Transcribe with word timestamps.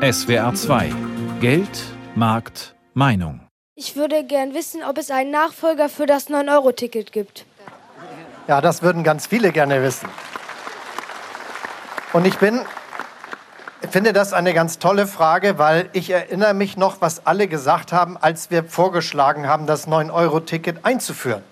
SWR 0.00 0.54
2 0.54 0.94
Geld, 1.42 1.68
Markt, 2.14 2.74
Meinung. 2.94 3.46
Ich 3.74 3.96
würde 3.96 4.24
gern 4.24 4.54
wissen, 4.54 4.82
ob 4.82 4.96
es 4.96 5.10
einen 5.10 5.30
Nachfolger 5.30 5.90
für 5.90 6.06
das 6.06 6.30
9-Euro-Ticket 6.30 7.12
gibt. 7.12 7.44
Ja, 8.48 8.62
das 8.62 8.80
würden 8.80 9.04
ganz 9.04 9.26
viele 9.26 9.52
gerne 9.52 9.82
wissen. 9.82 10.08
Und 12.14 12.26
ich 12.26 12.38
bin, 12.38 12.62
finde 13.90 14.14
das 14.14 14.32
eine 14.32 14.54
ganz 14.54 14.78
tolle 14.78 15.06
Frage, 15.06 15.58
weil 15.58 15.90
ich 15.92 16.08
erinnere 16.08 16.54
mich 16.54 16.78
noch, 16.78 17.02
was 17.02 17.26
alle 17.26 17.46
gesagt 17.46 17.92
haben, 17.92 18.16
als 18.16 18.50
wir 18.50 18.64
vorgeschlagen 18.64 19.48
haben, 19.48 19.66
das 19.66 19.86
9-Euro-Ticket 19.86 20.86
einzuführen. 20.86 21.42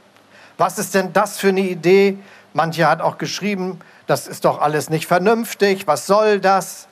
Was 0.56 0.78
ist 0.78 0.94
denn 0.94 1.12
das 1.12 1.38
für 1.38 1.48
eine 1.48 1.60
Idee? 1.60 2.16
Manche 2.54 2.88
hat 2.88 3.02
auch 3.02 3.18
geschrieben, 3.18 3.78
das 4.06 4.26
ist 4.26 4.46
doch 4.46 4.58
alles 4.58 4.88
nicht 4.88 5.06
vernünftig, 5.06 5.86
was 5.86 6.06
soll 6.06 6.40
das? 6.40 6.87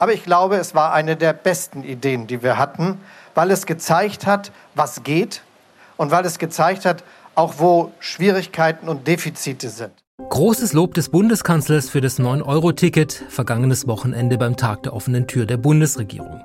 Aber 0.00 0.14
ich 0.14 0.24
glaube, 0.24 0.56
es 0.56 0.74
war 0.74 0.94
eine 0.94 1.14
der 1.14 1.34
besten 1.34 1.84
Ideen, 1.84 2.26
die 2.26 2.42
wir 2.42 2.56
hatten, 2.56 2.98
weil 3.34 3.50
es 3.50 3.66
gezeigt 3.66 4.24
hat, 4.24 4.50
was 4.74 5.02
geht 5.02 5.42
und 5.98 6.10
weil 6.10 6.24
es 6.24 6.38
gezeigt 6.38 6.86
hat, 6.86 7.04
auch 7.34 7.54
wo 7.58 7.92
Schwierigkeiten 8.00 8.88
und 8.88 9.06
Defizite 9.06 9.68
sind. 9.68 9.92
Großes 10.28 10.74
Lob 10.74 10.94
des 10.94 11.08
Bundeskanzlers 11.08 11.88
für 11.88 12.00
das 12.00 12.18
9-Euro-Ticket 12.18 13.12
vergangenes 13.28 13.86
Wochenende 13.86 14.38
beim 14.38 14.56
Tag 14.56 14.82
der 14.82 14.92
offenen 14.92 15.26
Tür 15.26 15.46
der 15.46 15.56
Bundesregierung. 15.56 16.40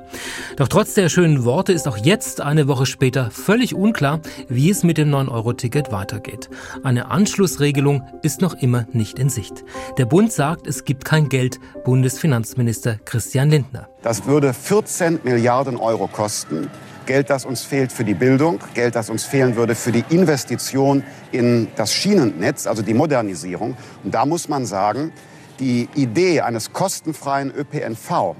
Doch 0.55 0.67
trotz 0.67 0.93
der 0.93 1.09
schönen 1.09 1.45
Worte 1.45 1.73
ist 1.73 1.87
auch 1.87 1.97
jetzt, 1.97 2.41
eine 2.41 2.67
Woche 2.67 2.85
später, 2.85 3.29
völlig 3.31 3.75
unklar, 3.75 4.21
wie 4.47 4.69
es 4.69 4.83
mit 4.83 4.97
dem 4.97 5.09
9-Euro-Ticket 5.11 5.91
weitergeht. 5.91 6.49
Eine 6.83 7.11
Anschlussregelung 7.11 8.03
ist 8.21 8.41
noch 8.41 8.53
immer 8.55 8.85
nicht 8.91 9.19
in 9.19 9.29
Sicht. 9.29 9.63
Der 9.97 10.05
Bund 10.05 10.31
sagt, 10.31 10.67
es 10.67 10.85
gibt 10.85 11.05
kein 11.05 11.29
Geld. 11.29 11.59
Bundesfinanzminister 11.83 12.97
Christian 13.05 13.49
Lindner. 13.49 13.87
Das 14.01 14.25
würde 14.25 14.53
14 14.53 15.19
Milliarden 15.23 15.77
Euro 15.77 16.07
kosten. 16.07 16.69
Geld, 17.05 17.29
das 17.29 17.45
uns 17.45 17.61
fehlt 17.61 17.91
für 17.91 18.03
die 18.03 18.13
Bildung, 18.13 18.59
Geld, 18.73 18.95
das 18.95 19.09
uns 19.09 19.23
fehlen 19.23 19.55
würde 19.55 19.75
für 19.75 19.91
die 19.91 20.03
Investition 20.09 21.03
in 21.31 21.67
das 21.75 21.93
Schienennetz, 21.93 22.67
also 22.67 22.81
die 22.81 22.93
Modernisierung. 22.93 23.75
Und 24.03 24.13
da 24.13 24.25
muss 24.25 24.49
man 24.49 24.65
sagen, 24.65 25.11
die 25.59 25.87
Idee 25.95 26.41
eines 26.41 26.73
kostenfreien 26.73 27.53
ÖPNV, 27.55 28.35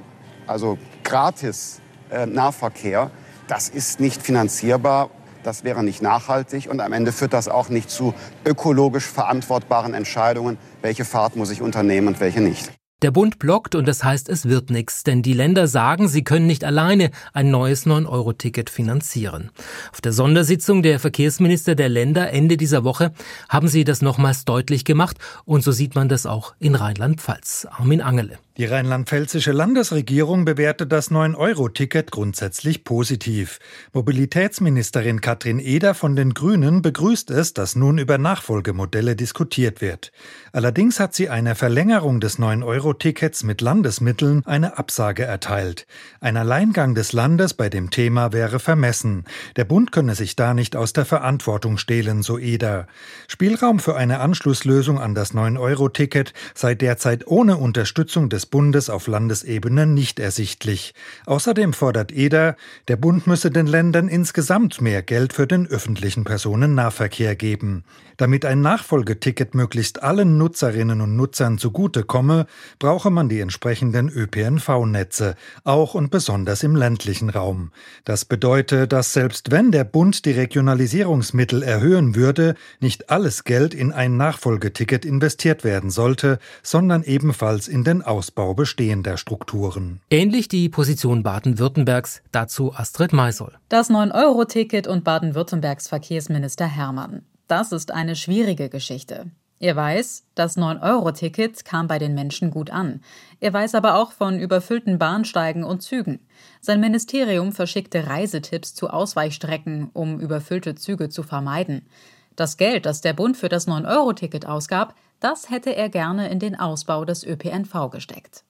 also 0.47 0.77
gratis 1.03 1.81
äh, 2.09 2.25
Nahverkehr, 2.25 3.11
das 3.47 3.69
ist 3.69 3.99
nicht 3.99 4.21
finanzierbar, 4.21 5.09
das 5.43 5.63
wäre 5.63 5.83
nicht 5.83 6.01
nachhaltig 6.01 6.67
und 6.69 6.79
am 6.81 6.91
Ende 6.91 7.11
führt 7.11 7.33
das 7.33 7.47
auch 7.47 7.69
nicht 7.69 7.91
zu 7.91 8.13
ökologisch 8.45 9.05
verantwortbaren 9.05 9.93
Entscheidungen, 9.93 10.57
welche 10.81 11.05
Fahrt 11.05 11.35
muss 11.35 11.51
ich 11.51 11.61
unternehmen 11.61 12.07
und 12.07 12.19
welche 12.19 12.41
nicht. 12.41 12.71
Der 13.01 13.11
Bund 13.11 13.39
blockt 13.39 13.75
und 13.75 13.87
das 13.87 14.05
heißt, 14.05 14.29
es 14.29 14.45
wird 14.47 14.69
nichts, 14.69 15.03
denn 15.03 15.21
die 15.21 15.33
Länder 15.33 15.67
sagen, 15.67 16.07
sie 16.07 16.23
können 16.23 16.47
nicht 16.47 16.63
alleine 16.63 17.11
ein 17.33 17.51
neues 17.51 17.85
9-Euro-Ticket 17.85 18.69
finanzieren. 18.69 19.51
Auf 19.91 19.99
der 19.99 20.13
Sondersitzung 20.13 20.81
der 20.81 20.99
Verkehrsminister 21.01 21.75
der 21.75 21.89
Länder 21.89 22.31
Ende 22.31 22.55
dieser 22.55 22.85
Woche 22.85 23.11
haben 23.49 23.67
sie 23.67 23.83
das 23.83 24.01
nochmals 24.01 24.45
deutlich 24.45 24.85
gemacht 24.85 25.17
und 25.43 25.61
so 25.61 25.73
sieht 25.73 25.93
man 25.93 26.07
das 26.07 26.25
auch 26.25 26.55
in 26.57 26.73
Rheinland-Pfalz. 26.73 27.67
Armin 27.69 28.01
Angele. 28.01 28.39
Die 28.57 28.63
rheinland-pfälzische 28.63 29.51
Landesregierung 29.51 30.45
bewertet 30.45 30.89
das 30.89 31.11
9-Euro-Ticket 31.11 32.09
grundsätzlich 32.09 32.85
positiv. 32.85 33.59
Mobilitätsministerin 33.91 35.19
Katrin 35.19 35.59
Eder 35.59 35.93
von 35.93 36.15
den 36.15 36.33
Grünen 36.33 36.81
begrüßt 36.81 37.31
es, 37.31 37.53
dass 37.53 37.75
nun 37.75 37.97
über 37.97 38.17
Nachfolgemodelle 38.17 39.17
diskutiert 39.17 39.81
wird. 39.81 40.13
Allerdings 40.53 41.01
hat 41.01 41.13
sie 41.13 41.27
einer 41.27 41.55
Verlängerung 41.55 42.21
des 42.21 42.39
9-Euro-Tickets 42.39 43.43
mit 43.43 43.59
Landesmitteln 43.59 44.41
eine 44.45 44.77
Absage 44.77 45.25
erteilt. 45.25 45.85
Ein 46.21 46.37
Alleingang 46.37 46.95
des 46.95 47.11
Landes 47.11 47.55
bei 47.55 47.67
dem 47.67 47.89
Thema 47.89 48.31
wäre 48.31 48.59
vermessen. 48.59 49.25
Der 49.57 49.65
Bund 49.65 49.91
könne 49.91 50.15
sich 50.15 50.37
da 50.37 50.53
nicht 50.53 50.77
aus 50.77 50.93
der 50.93 51.03
Verantwortung 51.03 51.77
stehlen, 51.77 52.23
so 52.23 52.39
Eder. 52.39 52.87
Spielraum 53.27 53.79
für 53.79 53.97
eine 53.97 54.21
Anschlusslösung 54.21 54.97
an 54.97 55.13
das 55.13 55.33
9-Euro-Ticket 55.33 56.31
sei 56.53 56.73
derzeit 56.73 57.27
ohne 57.27 57.57
Unterstützung 57.57 58.29
des 58.29 58.44
Bundes 58.45 58.89
auf 58.89 59.07
Landesebene 59.07 59.85
nicht 59.85 60.19
ersichtlich. 60.19 60.93
Außerdem 61.25 61.73
fordert 61.73 62.11
Eder, 62.11 62.55
der 62.87 62.95
Bund 62.95 63.27
müsse 63.27 63.51
den 63.51 63.67
Ländern 63.67 64.07
insgesamt 64.07 64.81
mehr 64.81 65.01
Geld 65.01 65.33
für 65.33 65.47
den 65.47 65.67
öffentlichen 65.67 66.23
Personennahverkehr 66.23 67.35
geben. 67.35 67.83
Damit 68.17 68.45
ein 68.45 68.61
Nachfolgeticket 68.61 69.55
möglichst 69.55 70.01
allen 70.01 70.37
Nutzerinnen 70.37 71.01
und 71.01 71.17
Nutzern 71.17 71.57
zugutekomme, 71.57 72.47
brauche 72.79 73.09
man 73.09 73.27
die 73.27 73.41
entsprechenden 73.41 74.09
ÖPNV-Netze, 74.09 75.35
auch 75.65 75.95
und 75.95 76.11
besonders 76.11 76.63
im 76.63 76.75
ländlichen 76.75 77.29
Raum. 77.29 77.71
Das 78.05 78.23
bedeutet, 78.23 78.93
dass 78.93 79.11
selbst 79.11 79.51
wenn 79.51 79.71
der 79.71 79.83
Bund 79.83 80.25
die 80.25 80.31
Regionalisierungsmittel 80.31 81.61
erhöhen 81.61 82.15
würde, 82.15 82.55
nicht 82.79 83.09
alles 83.09 83.43
Geld 83.43 83.73
in 83.73 83.91
ein 83.91 84.15
Nachfolgeticket 84.15 85.03
investiert 85.03 85.63
werden 85.63 85.89
sollte, 85.89 86.39
sondern 86.63 87.03
ebenfalls 87.03 87.67
in 87.67 87.83
den 87.83 88.01
Ausbau 88.01 88.34
bestehender 88.35 89.17
Strukturen. 89.17 90.01
Ähnlich 90.09 90.47
die 90.47 90.69
Position 90.69 91.23
Baden-Württembergs, 91.23 92.21
dazu 92.31 92.73
Astrid 92.73 93.13
Meisel. 93.13 93.53
Das 93.69 93.89
9-Euro-Ticket 93.89 94.87
und 94.87 95.03
Baden-Württembergs 95.03 95.87
Verkehrsminister 95.87 96.67
Hermann. 96.67 97.23
Das 97.47 97.71
ist 97.71 97.91
eine 97.91 98.15
schwierige 98.15 98.69
Geschichte. 98.69 99.31
Er 99.59 99.75
weiß, 99.75 100.25
das 100.35 100.57
9-Euro-Ticket 100.57 101.63
kam 101.63 101.87
bei 101.87 101.97
den 101.97 102.13
Menschen 102.13 102.51
gut 102.51 102.69
an. 102.69 103.01
Er 103.39 103.53
weiß 103.53 103.73
aber 103.75 103.95
auch 103.95 104.11
von 104.11 104.37
überfüllten 104.37 104.99
Bahnsteigen 104.99 105.63
und 105.63 105.81
Zügen. 105.81 106.19
Sein 106.59 106.81
Ministerium 106.81 107.53
verschickte 107.53 108.07
Reisetipps 108.07 108.73
zu 108.73 108.89
Ausweichstrecken, 108.89 109.89
um 109.93 110.19
überfüllte 110.19 110.75
Züge 110.75 111.07
zu 111.07 111.23
vermeiden. 111.23 111.87
Das 112.35 112.57
Geld, 112.57 112.85
das 112.85 112.99
der 112.99 113.13
Bund 113.13 113.37
für 113.37 113.47
das 113.47 113.65
9-Euro-Ticket 113.65 114.45
ausgab, 114.45 114.93
das 115.25 115.49
hätte 115.49 115.75
er 115.75 115.89
gerne 115.89 116.29
in 116.29 116.37
den 116.37 116.57
Ausbau 116.59 117.03
des 117.03 117.25
ÖPNV 117.25 117.89
gesteckt. 117.89 118.43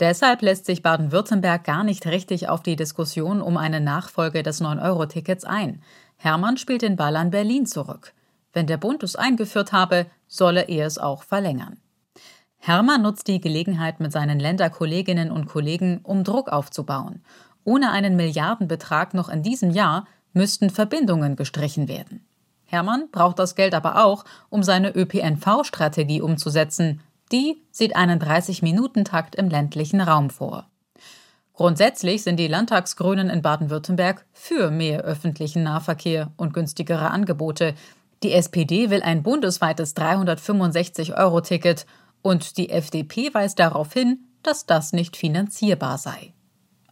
Deshalb 0.00 0.42
lässt 0.42 0.66
sich 0.66 0.82
Baden-Württemberg 0.82 1.62
gar 1.62 1.84
nicht 1.84 2.06
richtig 2.08 2.48
auf 2.48 2.60
die 2.60 2.74
Diskussion 2.74 3.40
um 3.40 3.56
eine 3.56 3.80
Nachfolge 3.80 4.42
des 4.42 4.60
9-Euro-Tickets 4.60 5.44
ein. 5.44 5.80
Hermann 6.16 6.56
spielt 6.56 6.82
den 6.82 6.96
Ball 6.96 7.14
an 7.14 7.30
Berlin 7.30 7.66
zurück. 7.66 8.14
Wenn 8.52 8.66
der 8.66 8.78
Bund 8.78 9.04
es 9.04 9.14
eingeführt 9.14 9.70
habe, 9.70 10.06
solle 10.26 10.62
er 10.62 10.88
es 10.88 10.98
auch 10.98 11.22
verlängern. 11.22 11.76
Hermann 12.56 13.02
nutzt 13.02 13.28
die 13.28 13.40
Gelegenheit 13.40 14.00
mit 14.00 14.10
seinen 14.10 14.40
Länderkolleginnen 14.40 15.30
und 15.30 15.46
Kollegen, 15.46 16.00
um 16.02 16.24
Druck 16.24 16.48
aufzubauen. 16.48 17.22
Ohne 17.62 17.92
einen 17.92 18.16
Milliardenbetrag 18.16 19.14
noch 19.14 19.28
in 19.28 19.44
diesem 19.44 19.70
Jahr 19.70 20.04
müssten 20.32 20.70
Verbindungen 20.70 21.36
gestrichen 21.36 21.86
werden. 21.86 22.27
Hermann 22.68 23.08
braucht 23.10 23.38
das 23.38 23.54
Geld 23.54 23.74
aber 23.74 24.04
auch, 24.04 24.24
um 24.50 24.62
seine 24.62 24.94
ÖPNV-Strategie 24.94 26.20
umzusetzen. 26.20 27.00
Die 27.32 27.62
sieht 27.70 27.96
einen 27.96 28.20
30-Minuten-Takt 28.20 29.34
im 29.34 29.48
ländlichen 29.48 30.00
Raum 30.00 30.30
vor. 30.30 30.66
Grundsätzlich 31.54 32.22
sind 32.22 32.36
die 32.36 32.46
Landtagsgrünen 32.46 33.30
in 33.30 33.42
Baden-Württemberg 33.42 34.24
für 34.32 34.70
mehr 34.70 35.00
öffentlichen 35.00 35.64
Nahverkehr 35.64 36.30
und 36.36 36.54
günstigere 36.54 37.10
Angebote, 37.10 37.74
die 38.22 38.32
SPD 38.32 38.90
will 38.90 39.02
ein 39.02 39.22
bundesweites 39.22 39.94
365-Euro-Ticket 39.96 41.86
und 42.20 42.56
die 42.56 42.70
FDP 42.70 43.32
weist 43.32 43.60
darauf 43.60 43.92
hin, 43.92 44.24
dass 44.42 44.66
das 44.66 44.92
nicht 44.92 45.16
finanzierbar 45.16 45.98
sei. 45.98 46.32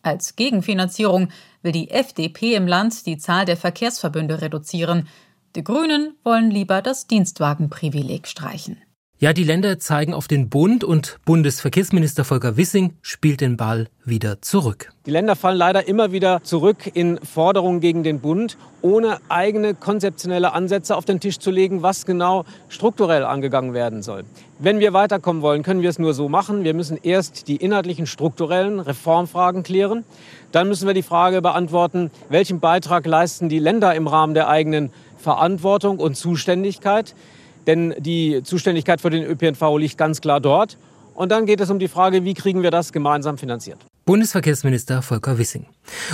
Als 0.03 0.37
Gegenfinanzierung 0.37 1.31
will 1.63 1.73
die 1.73 1.91
FDP 1.91 2.55
im 2.55 2.69
Land 2.69 3.07
die 3.07 3.19
Zahl 3.19 3.45
der 3.45 3.57
Verkehrsverbünde 3.57 4.41
reduzieren. 4.41 5.09
Die 5.57 5.65
Grünen 5.65 6.13
wollen 6.23 6.51
lieber 6.51 6.83
das 6.83 7.07
Dienstwagenprivileg 7.07 8.29
streichen. 8.29 8.77
Ja, 9.19 9.33
die 9.33 9.45
Länder 9.45 9.79
zeigen 9.79 10.13
auf 10.13 10.29
den 10.29 10.51
Bund 10.51 10.85
und 10.85 11.17
Bundesverkehrsminister 11.25 12.23
Volker 12.23 12.59
Wissing 12.59 12.93
spielt 13.01 13.41
den 13.41 13.57
Ball 13.57 13.89
wieder 14.05 14.43
zurück. 14.43 14.93
Die 15.07 15.11
Länder 15.11 15.35
fallen 15.35 15.57
leider 15.57 15.89
immer 15.89 16.13
wieder 16.13 16.43
zurück 16.43 16.91
in 16.93 17.19
Forderungen 17.25 17.81
gegen 17.81 18.03
den 18.03 18.21
Bund, 18.21 18.59
ohne 18.83 19.17
eigene 19.31 19.73
konzeptionelle 19.73 20.53
Ansätze 20.53 20.95
auf 20.95 21.07
den 21.07 21.19
Tisch 21.19 21.39
zu 21.39 21.51
legen, 21.51 21.81
was 21.81 22.05
genau 22.05 22.45
strukturell 22.69 23.25
angegangen 23.25 23.73
werden 23.73 24.03
soll. 24.03 24.25
Wenn 24.59 24.81
wir 24.81 24.93
weiterkommen 24.93 25.41
wollen, 25.41 25.63
können 25.63 25.81
wir 25.81 25.89
es 25.89 25.99
nur 25.99 26.13
so 26.13 26.29
machen. 26.29 26.65
Wir 26.65 26.75
müssen 26.75 26.99
erst 27.03 27.49
die 27.49 27.57
inhaltlichen 27.57 28.07
strukturellen 28.07 28.81
Reformfragen 28.81 29.63
klären. 29.63 30.05
Dann 30.53 30.69
müssen 30.69 30.87
wir 30.87 30.95
die 30.95 31.03
Frage 31.03 31.41
beantworten, 31.41 32.11
welchen 32.29 32.61
Beitrag 32.61 33.07
leisten 33.07 33.49
die 33.49 33.59
Länder 33.59 33.95
im 33.95 34.07
Rahmen 34.07 34.35
der 34.35 34.49
eigenen 34.49 34.93
Verantwortung 35.17 35.99
und 35.99 36.17
Zuständigkeit 36.17 37.15
denn 37.67 37.95
die 37.99 38.43
Zuständigkeit 38.43 39.01
für 39.01 39.11
den 39.11 39.25
ÖPNV 39.25 39.79
liegt 39.79 39.99
ganz 39.99 40.21
klar 40.21 40.41
dort. 40.41 40.79
Und 41.15 41.33
dann 41.33 41.47
geht 41.47 41.61
es 41.61 41.71
um 41.71 41.79
die 41.79 41.89
Frage, 41.89 42.25
wie 42.25 42.35
kriegen 42.35 42.63
wir 42.63 42.71
das 42.71 42.93
gemeinsam 42.93 43.39
finanziert. 43.39 43.79
Bundesverkehrsminister 44.05 45.03
Volker 45.03 45.39
Wissing. 45.39 45.67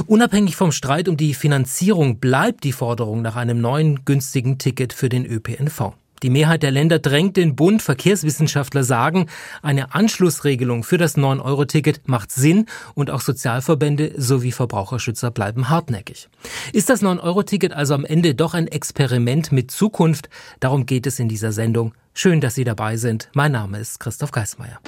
Unabhängig 0.06 0.56
vom 0.56 0.72
Streit 0.72 1.08
um 1.08 1.16
die 1.16 1.34
Finanzierung 1.34 2.18
bleibt 2.20 2.64
die 2.64 2.72
Forderung 2.72 3.20
nach 3.20 3.36
einem 3.36 3.60
neuen 3.60 4.04
günstigen 4.04 4.58
Ticket 4.58 4.92
für 4.92 5.08
den 5.08 5.26
ÖPNV. 5.26 5.92
Die 6.22 6.30
Mehrheit 6.30 6.62
der 6.62 6.70
Länder 6.70 7.00
drängt 7.00 7.36
den 7.36 7.56
Bund. 7.56 7.82
Verkehrswissenschaftler 7.82 8.84
sagen, 8.84 9.26
eine 9.60 9.92
Anschlussregelung 9.94 10.84
für 10.84 10.96
das 10.96 11.16
9-Euro-Ticket 11.16 12.06
macht 12.06 12.30
Sinn 12.30 12.66
und 12.94 13.10
auch 13.10 13.20
Sozialverbände 13.20 14.12
sowie 14.16 14.52
Verbraucherschützer 14.52 15.32
bleiben 15.32 15.68
hartnäckig. 15.68 16.28
Ist 16.72 16.90
das 16.90 17.02
9-Euro-Ticket 17.02 17.72
also 17.72 17.94
am 17.94 18.04
Ende 18.04 18.36
doch 18.36 18.54
ein 18.54 18.68
Experiment 18.68 19.50
mit 19.50 19.72
Zukunft? 19.72 20.28
Darum 20.60 20.86
geht 20.86 21.06
es 21.08 21.18
in 21.18 21.28
dieser 21.28 21.50
Sendung. 21.50 21.92
Schön, 22.14 22.40
dass 22.40 22.54
Sie 22.54 22.64
dabei 22.64 22.96
sind. 22.96 23.28
Mein 23.32 23.52
Name 23.52 23.80
ist 23.80 23.98
Christoph 23.98 24.30
Geismeier. 24.30 24.78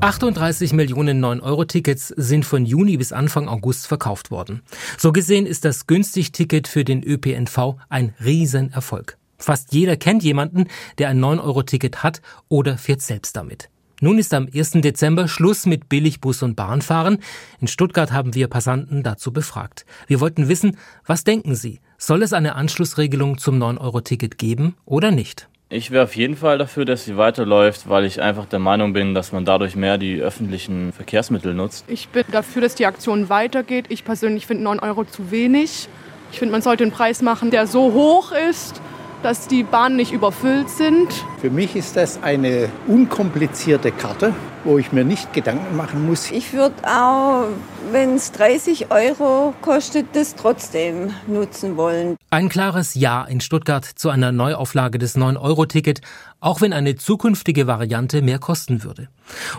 38 0.00 0.72
Millionen 0.72 1.22
9-Euro-Tickets 1.22 2.08
sind 2.08 2.44
von 2.46 2.64
Juni 2.64 2.96
bis 2.96 3.12
Anfang 3.12 3.48
August 3.48 3.86
verkauft 3.86 4.30
worden. 4.30 4.62
So 4.96 5.12
gesehen 5.12 5.46
ist 5.46 5.64
das 5.64 5.86
Günstig-Ticket 5.86 6.68
für 6.68 6.84
den 6.84 7.02
ÖPNV 7.02 7.76
ein 7.88 8.14
Riesenerfolg. 8.22 9.18
Fast 9.38 9.72
jeder 9.72 9.96
kennt 9.96 10.22
jemanden, 10.22 10.66
der 10.98 11.08
ein 11.08 11.20
9-Euro-Ticket 11.22 12.02
hat 12.02 12.22
oder 12.48 12.78
fährt 12.78 13.02
selbst 13.02 13.36
damit. 13.36 13.68
Nun 14.00 14.18
ist 14.18 14.34
am 14.34 14.48
1. 14.52 14.72
Dezember 14.82 15.28
Schluss 15.28 15.66
mit 15.66 15.88
Billigbus- 15.88 16.42
und 16.42 16.56
Bahnfahren. 16.56 17.18
In 17.60 17.68
Stuttgart 17.68 18.12
haben 18.12 18.34
wir 18.34 18.48
Passanten 18.48 19.02
dazu 19.02 19.32
befragt. 19.32 19.86
Wir 20.06 20.20
wollten 20.20 20.48
wissen, 20.48 20.76
was 21.06 21.24
denken 21.24 21.54
Sie? 21.54 21.80
Soll 21.96 22.22
es 22.22 22.32
eine 22.32 22.54
Anschlussregelung 22.54 23.38
zum 23.38 23.62
9-Euro-Ticket 23.62 24.36
geben 24.36 24.74
oder 24.84 25.10
nicht? 25.10 25.48
Ich 25.70 25.90
wäre 25.90 26.04
auf 26.04 26.14
jeden 26.14 26.36
Fall 26.36 26.58
dafür, 26.58 26.84
dass 26.84 27.04
sie 27.04 27.16
weiterläuft, 27.16 27.88
weil 27.88 28.04
ich 28.04 28.20
einfach 28.20 28.44
der 28.44 28.58
Meinung 28.58 28.92
bin, 28.92 29.14
dass 29.14 29.32
man 29.32 29.44
dadurch 29.44 29.74
mehr 29.74 29.96
die 29.96 30.20
öffentlichen 30.20 30.92
Verkehrsmittel 30.92 31.54
nutzt. 31.54 31.84
Ich 31.88 32.08
bin 32.08 32.24
dafür, 32.30 32.62
dass 32.62 32.74
die 32.74 32.86
Aktion 32.86 33.28
weitergeht. 33.28 33.86
Ich 33.88 34.04
persönlich 34.04 34.46
finde 34.46 34.64
9 34.64 34.80
Euro 34.80 35.04
zu 35.04 35.30
wenig. 35.30 35.88
Ich 36.30 36.38
finde, 36.38 36.52
man 36.52 36.62
sollte 36.62 36.84
einen 36.84 36.92
Preis 36.92 37.22
machen, 37.22 37.50
der 37.50 37.66
so 37.66 37.92
hoch 37.92 38.32
ist, 38.50 38.82
dass 39.24 39.48
die 39.48 39.62
Bahnen 39.62 39.96
nicht 39.96 40.12
überfüllt 40.12 40.68
sind. 40.68 41.08
Für 41.40 41.48
mich 41.48 41.74
ist 41.76 41.96
das 41.96 42.22
eine 42.22 42.68
unkomplizierte 42.86 43.90
Karte, 43.90 44.34
wo 44.64 44.76
ich 44.76 44.92
mir 44.92 45.02
nicht 45.02 45.32
Gedanken 45.32 45.76
machen 45.78 46.06
muss. 46.06 46.30
Ich 46.30 46.52
würde 46.52 46.74
auch, 46.86 47.46
wenn 47.90 48.16
es 48.16 48.32
30 48.32 48.90
Euro 48.90 49.54
kostet, 49.62 50.08
das 50.12 50.34
trotzdem 50.34 51.14
nutzen 51.26 51.78
wollen. 51.78 52.16
Ein 52.28 52.50
klares 52.50 52.94
Ja 52.94 53.24
in 53.24 53.40
Stuttgart 53.40 53.86
zu 53.86 54.10
einer 54.10 54.30
Neuauflage 54.30 54.98
des 54.98 55.16
9-Euro-Ticket, 55.16 56.02
auch 56.40 56.60
wenn 56.60 56.74
eine 56.74 56.96
zukünftige 56.96 57.66
Variante 57.66 58.20
mehr 58.20 58.38
kosten 58.38 58.84
würde. 58.84 59.08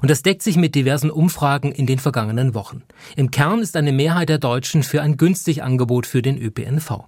Und 0.04 0.12
das 0.12 0.22
deckt 0.22 0.44
sich 0.44 0.58
mit 0.58 0.76
diversen 0.76 1.10
Umfragen 1.10 1.72
in 1.72 1.88
den 1.88 1.98
vergangenen 1.98 2.54
Wochen. 2.54 2.84
Im 3.16 3.32
Kern 3.32 3.62
ist 3.62 3.76
eine 3.76 3.92
Mehrheit 3.92 4.30
der 4.30 4.38
Deutschen 4.38 4.84
für 4.84 5.02
ein 5.02 5.18
günstig 5.18 5.64
Angebot 5.64 6.06
für 6.06 6.22
den 6.22 6.38
ÖPNV. 6.38 7.06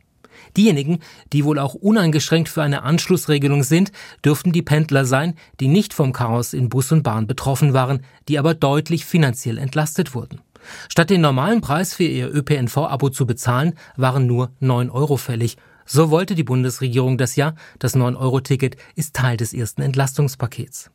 Diejenigen, 0.58 1.00
die 1.32 1.46
wohl 1.46 1.60
auch 1.60 1.76
uneingeschränkt 1.76 2.50
für 2.50 2.64
eine 2.64 2.82
Anschlussregelung 2.82 3.64
sind, 3.64 3.92
dürften 4.26 4.52
die 4.52 4.64
Pendler 4.64 5.06
sein, 5.06 5.36
die 5.60 5.68
nicht 5.68 5.94
vom 5.94 6.12
Chaos 6.12 6.54
in 6.54 6.70
Bus 6.70 6.92
und 6.92 7.04
Bahn 7.04 7.28
betroffen 7.28 7.74
waren, 7.74 8.04
die 8.28 8.40
aber 8.40 8.56
deutlich 8.56 9.06
finanziell 9.06 9.60
entlastet 9.60 10.16
wurden. 10.16 10.42
Statt 10.90 11.10
den 11.12 11.22
normalen 11.22 11.62
Preis 11.62 11.94
für 11.94 12.04
ihr 12.04 12.34
ÖPNV-Abo 12.34 13.10
zu 13.10 13.26
bezahlen, 13.26 13.76
waren 13.96 14.26
nur 14.26 14.52
9 14.60 14.90
Euro 14.90 15.18
fällig. 15.18 15.58
So 15.86 16.10
wollte 16.10 16.36
die 16.36 16.44
Bundesregierung 16.44 17.18
das 17.18 17.36
ja. 17.36 17.54
Das 17.80 17.96
9-Euro-Ticket 17.96 18.76
ist 18.96 19.16
Teil 19.16 19.38
des 19.38 19.54
ersten 19.54 19.82
Entlastungspakets. 19.82 20.92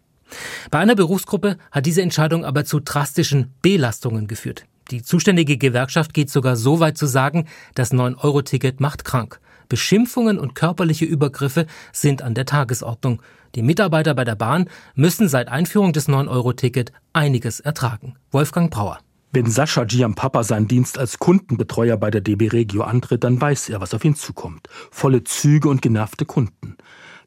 Bei 0.71 0.79
einer 0.79 0.95
Berufsgruppe 0.95 1.57
hat 1.71 1.87
diese 1.87 2.03
Entscheidung 2.03 2.45
aber 2.45 2.65
zu 2.65 2.81
drastischen 2.81 3.55
Belastungen 3.63 4.27
geführt. 4.27 4.67
Die 4.91 5.03
zuständige 5.03 5.57
Gewerkschaft 5.57 6.13
geht 6.13 6.31
sogar 6.31 6.57
so 6.57 6.81
weit 6.81 6.99
zu 6.99 7.07
sagen, 7.07 7.47
das 7.75 7.93
9-Euro-Ticket 7.93 8.81
macht 8.81 9.05
krank. 9.05 9.41
Beschimpfungen 9.73 10.39
und 10.39 10.55
körperliche 10.55 11.07
Übergriffe 11.07 11.65
sind 11.93 12.21
an 12.21 12.35
der 12.35 12.45
Tagesordnung. 12.45 13.23
Die 13.55 13.63
Mitarbeiter 13.63 14.13
bei 14.13 14.23
der 14.23 14.35
Bahn 14.35 14.69
müssen 14.95 15.31
seit 15.31 15.49
Einführung 15.49 15.95
des 15.95 16.11
9-Euro-Ticket 16.11 16.93
einiges 17.15 17.59
ertragen. 17.59 18.17
Wolfgang 18.33 18.71
Brauer. 18.71 18.99
Wenn 19.33 19.47
Sascha 19.47 19.85
Giampapa 19.85 20.43
seinen 20.45 20.69
Dienst 20.69 20.99
als 20.99 21.19
Kundenbetreuer 21.19 21.97
bei 21.97 22.11
der 22.11 22.21
DB 22.21 22.49
Regio 22.49 22.83
antritt, 22.83 23.25
dann 23.25 23.41
weiß 23.41 23.71
er, 23.71 23.81
was 23.81 23.95
auf 23.95 24.05
ihn 24.05 24.15
zukommt. 24.15 24.69
Volle 24.91 25.25
Züge 25.25 25.71
und 25.71 25.81
genervte 25.81 26.27
Kunden. 26.27 26.77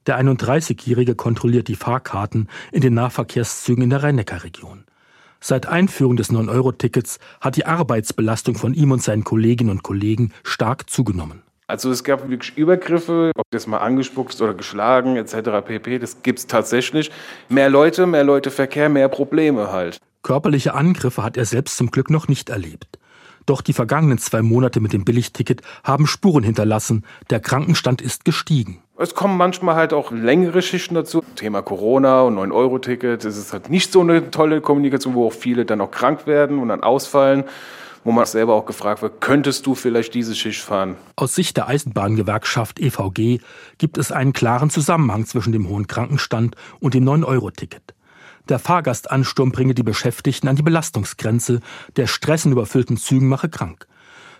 Der 0.05 0.21
31-Jährige 0.21 1.15
kontrolliert 1.15 1.67
die 1.67 1.75
Fahrkarten 1.75 2.47
in 2.71 2.81
den 2.81 2.93
Nahverkehrszügen 2.93 3.85
in 3.85 3.89
der 3.89 4.03
Rhein-Neckar-Region. 4.03 4.83
Seit 5.39 5.65
Einführung 5.65 6.15
des 6.15 6.29
9-Euro-Tickets 6.29 7.17
hat 7.41 7.55
die 7.55 7.65
Arbeitsbelastung 7.65 8.53
von 8.53 8.75
ihm 8.75 8.91
und 8.91 9.01
seinen 9.01 9.23
Kolleginnen 9.23 9.71
und 9.71 9.81
Kollegen 9.81 10.31
stark 10.43 10.91
zugenommen. 10.91 11.41
Also 11.67 11.89
es 11.89 12.03
gab 12.03 12.29
wirklich 12.29 12.55
Übergriffe, 12.57 13.31
ob 13.35 13.45
das 13.49 13.65
mal 13.65 13.79
angespuckt 13.79 14.39
oder 14.39 14.53
geschlagen 14.53 15.15
etc. 15.15 15.65
pp. 15.65 15.97
Das 15.97 16.21
gibt 16.21 16.39
es 16.39 16.47
tatsächlich. 16.47 17.11
Mehr 17.49 17.69
Leute, 17.69 18.05
mehr 18.05 18.23
Leute 18.23 18.51
Verkehr, 18.51 18.87
mehr 18.87 19.09
Probleme 19.09 19.71
halt. 19.71 19.97
Körperliche 20.21 20.75
Angriffe 20.75 21.23
hat 21.23 21.37
er 21.37 21.45
selbst 21.45 21.77
zum 21.77 21.89
Glück 21.89 22.11
noch 22.11 22.27
nicht 22.27 22.49
erlebt. 22.49 22.99
Doch 23.47 23.61
die 23.61 23.73
vergangenen 23.73 24.19
zwei 24.19 24.43
Monate 24.43 24.79
mit 24.79 24.93
dem 24.93 25.05
Billigticket 25.05 25.61
haben 25.83 26.05
Spuren 26.05 26.43
hinterlassen. 26.43 27.03
Der 27.31 27.39
Krankenstand 27.39 28.01
ist 28.01 28.25
gestiegen. 28.25 28.81
Es 28.97 29.15
kommen 29.15 29.37
manchmal 29.37 29.75
halt 29.75 29.91
auch 29.91 30.11
längere 30.11 30.61
Schichten 30.61 30.93
dazu. 30.95 31.23
Thema 31.35 31.63
Corona 31.63 32.21
und 32.21 32.37
9-Euro-Ticket. 32.37 33.25
Es 33.25 33.37
ist 33.37 33.53
halt 33.53 33.69
nicht 33.69 33.91
so 33.91 34.01
eine 34.01 34.29
tolle 34.31 34.61
Kommunikation, 34.61 35.15
wo 35.15 35.27
auch 35.27 35.33
viele 35.33 35.65
dann 35.65 35.81
auch 35.81 35.91
krank 35.91 36.27
werden 36.27 36.59
und 36.59 36.69
dann 36.69 36.81
ausfallen 36.81 37.43
wo 38.05 38.11
man 38.11 38.25
selber 38.25 38.53
auch 38.53 38.65
gefragt 38.65 39.01
wird, 39.01 39.19
könntest 39.19 39.65
du 39.65 39.75
vielleicht 39.75 40.13
diese 40.13 40.35
Schicht 40.35 40.61
fahren? 40.61 40.95
Aus 41.17 41.35
Sicht 41.35 41.57
der 41.57 41.67
Eisenbahngewerkschaft 41.67 42.79
EVG 42.79 43.41
gibt 43.79 43.97
es 43.97 44.11
einen 44.13 44.31
klaren 44.31 44.69
Zusammenhang 44.69 45.25
zwischen 45.25 45.51
dem 45.51 45.67
hohen 45.67 45.87
Krankenstand 45.87 46.55
und 46.79 46.93
dem 46.93 47.03
9-Euro-Ticket. 47.03 47.95
Der 48.47 48.59
Fahrgastansturm 48.59 49.51
bringe 49.51 49.73
die 49.73 49.83
Beschäftigten 49.83 50.47
an 50.47 50.55
die 50.55 50.61
Belastungsgrenze, 50.61 51.61
der 51.95 52.05
Stress 52.05 52.45
in 52.45 52.51
überfüllten 52.51 52.95
Zügen 52.95 53.27
mache 53.27 53.49
krank. 53.49 53.87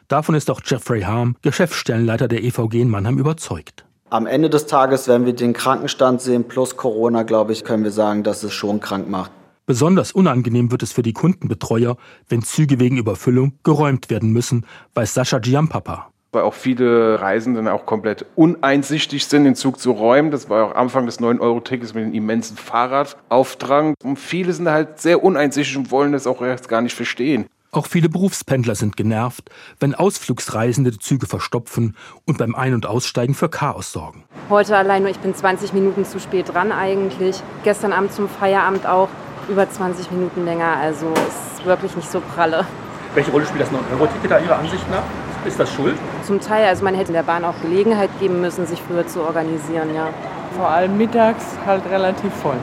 Davon 0.08 0.36
ist 0.36 0.52
auch 0.52 0.62
Jeffrey 0.64 1.02
Harm, 1.02 1.36
Geschäftsstellenleiter 1.42 2.28
der 2.28 2.44
EVG 2.44 2.82
in 2.82 2.90
Mannheim, 2.90 3.18
überzeugt. 3.18 3.84
Am 4.12 4.28
Ende 4.28 4.52
des 4.52 4.68
Tages, 4.68 5.08
wenn 5.08 5.26
wir 5.26 5.34
den 5.34 5.54
Krankenstand 5.54 6.22
sehen 6.22 6.48
plus 6.48 6.78
Corona, 6.78 7.24
glaube 7.24 7.54
ich, 7.54 7.64
können 7.64 7.84
wir 7.84 7.92
sagen, 7.92 8.22
dass 8.22 8.44
es 8.44 8.54
schon 8.54 8.80
krank 8.80 9.10
macht. 9.10 9.32
Besonders 9.68 10.12
unangenehm 10.12 10.70
wird 10.70 10.84
es 10.84 10.92
für 10.92 11.02
die 11.02 11.14
Kundenbetreuer, 11.14 11.98
wenn 12.30 12.44
Züge 12.44 12.80
wegen 12.80 12.98
Überfüllung 12.98 13.54
geräumt 13.64 14.12
werden 14.12 14.32
müssen, 14.32 14.64
weiß 14.94 15.16
Sascha 15.16 15.40
Giampapa. 15.40 16.12
Weil 16.34 16.44
auch 16.44 16.54
viele 16.54 17.20
Reisenden 17.20 17.68
auch 17.68 17.88
komplett 17.88 18.28
uneinsichtig 18.36 19.26
sind, 19.26 19.46
den 19.46 19.56
Zug 19.56 19.80
zu 19.80 19.92
räumen. 19.92 20.30
Das 20.30 20.52
war 20.52 20.68
auch 20.68 20.76
Anfang 20.76 21.08
des 21.08 21.20
9-Euro-Tickets 21.20 21.96
mit 21.96 22.04
dem 22.04 22.14
immensen 22.14 22.58
Fahrradaufdrang. 22.58 23.96
Und 24.04 24.20
viele 24.20 24.54
sind 24.54 24.70
halt 24.70 25.00
sehr 25.00 25.24
uneinsichtig 25.24 25.78
und 25.78 25.90
wollen 25.90 26.12
das 26.12 26.28
auch 26.28 26.44
erst 26.44 26.70
gar 26.70 26.82
nicht 26.82 26.94
verstehen. 26.94 27.48
Auch 27.72 27.88
viele 27.88 28.08
Berufspendler 28.08 28.76
sind 28.76 28.96
genervt, 28.96 29.50
wenn 29.80 29.96
Ausflugsreisende 29.96 30.92
die 30.92 31.00
Züge 31.00 31.26
verstopfen 31.26 31.96
und 32.26 32.38
beim 32.38 32.54
Ein- 32.54 32.76
und 32.76 32.86
Aussteigen 32.86 33.34
für 33.34 33.50
Chaos 33.50 33.92
sorgen. 33.92 34.26
Heute 34.50 34.78
allein 34.78 35.02
nur, 35.02 35.12
ich 35.12 35.20
bin 35.20 35.34
20 35.34 35.74
Minuten 35.74 36.06
zu 36.06 36.20
spät 36.20 36.54
dran 36.54 36.72
eigentlich. 36.72 37.42
Gestern 37.64 37.92
Abend 37.92 38.14
zum 38.14 38.30
Feierabend 38.30 38.86
auch 38.86 39.10
über 39.50 39.70
20 39.70 40.12
Minuten 40.12 40.46
länger. 40.46 40.78
Also 40.82 41.08
ist 41.28 41.66
wirklich 41.66 41.96
nicht 41.96 42.12
so 42.12 42.22
pralle. 42.36 42.66
Welche 43.14 43.32
Rolle 43.32 43.46
spielt 43.46 43.62
das 43.62 43.70
9-Euro-Ticket 43.70 44.32
da 44.32 44.40
Ihrer 44.40 44.60
Ansicht 44.60 44.90
nach? 44.92 45.04
Ist 45.46 45.60
das 45.60 45.72
schuld? 45.74 45.96
Zum 46.24 46.42
Teil. 46.42 46.66
Also 46.66 46.84
man 46.84 46.96
hätte 46.96 47.14
der 47.14 47.24
Bahn 47.24 47.46
auch 47.46 47.54
Gelegenheit 47.62 48.10
geben 48.20 48.42
müssen, 48.42 48.66
sich 48.66 48.82
früher 48.82 49.06
zu 49.08 49.22
organisieren, 49.22 49.94
ja. 49.96 50.10
Vor 50.58 50.70
allem 50.70 50.98
mittags 50.98 51.46
halt 51.66 51.84
relativ 51.90 52.34
voll. 52.34 52.58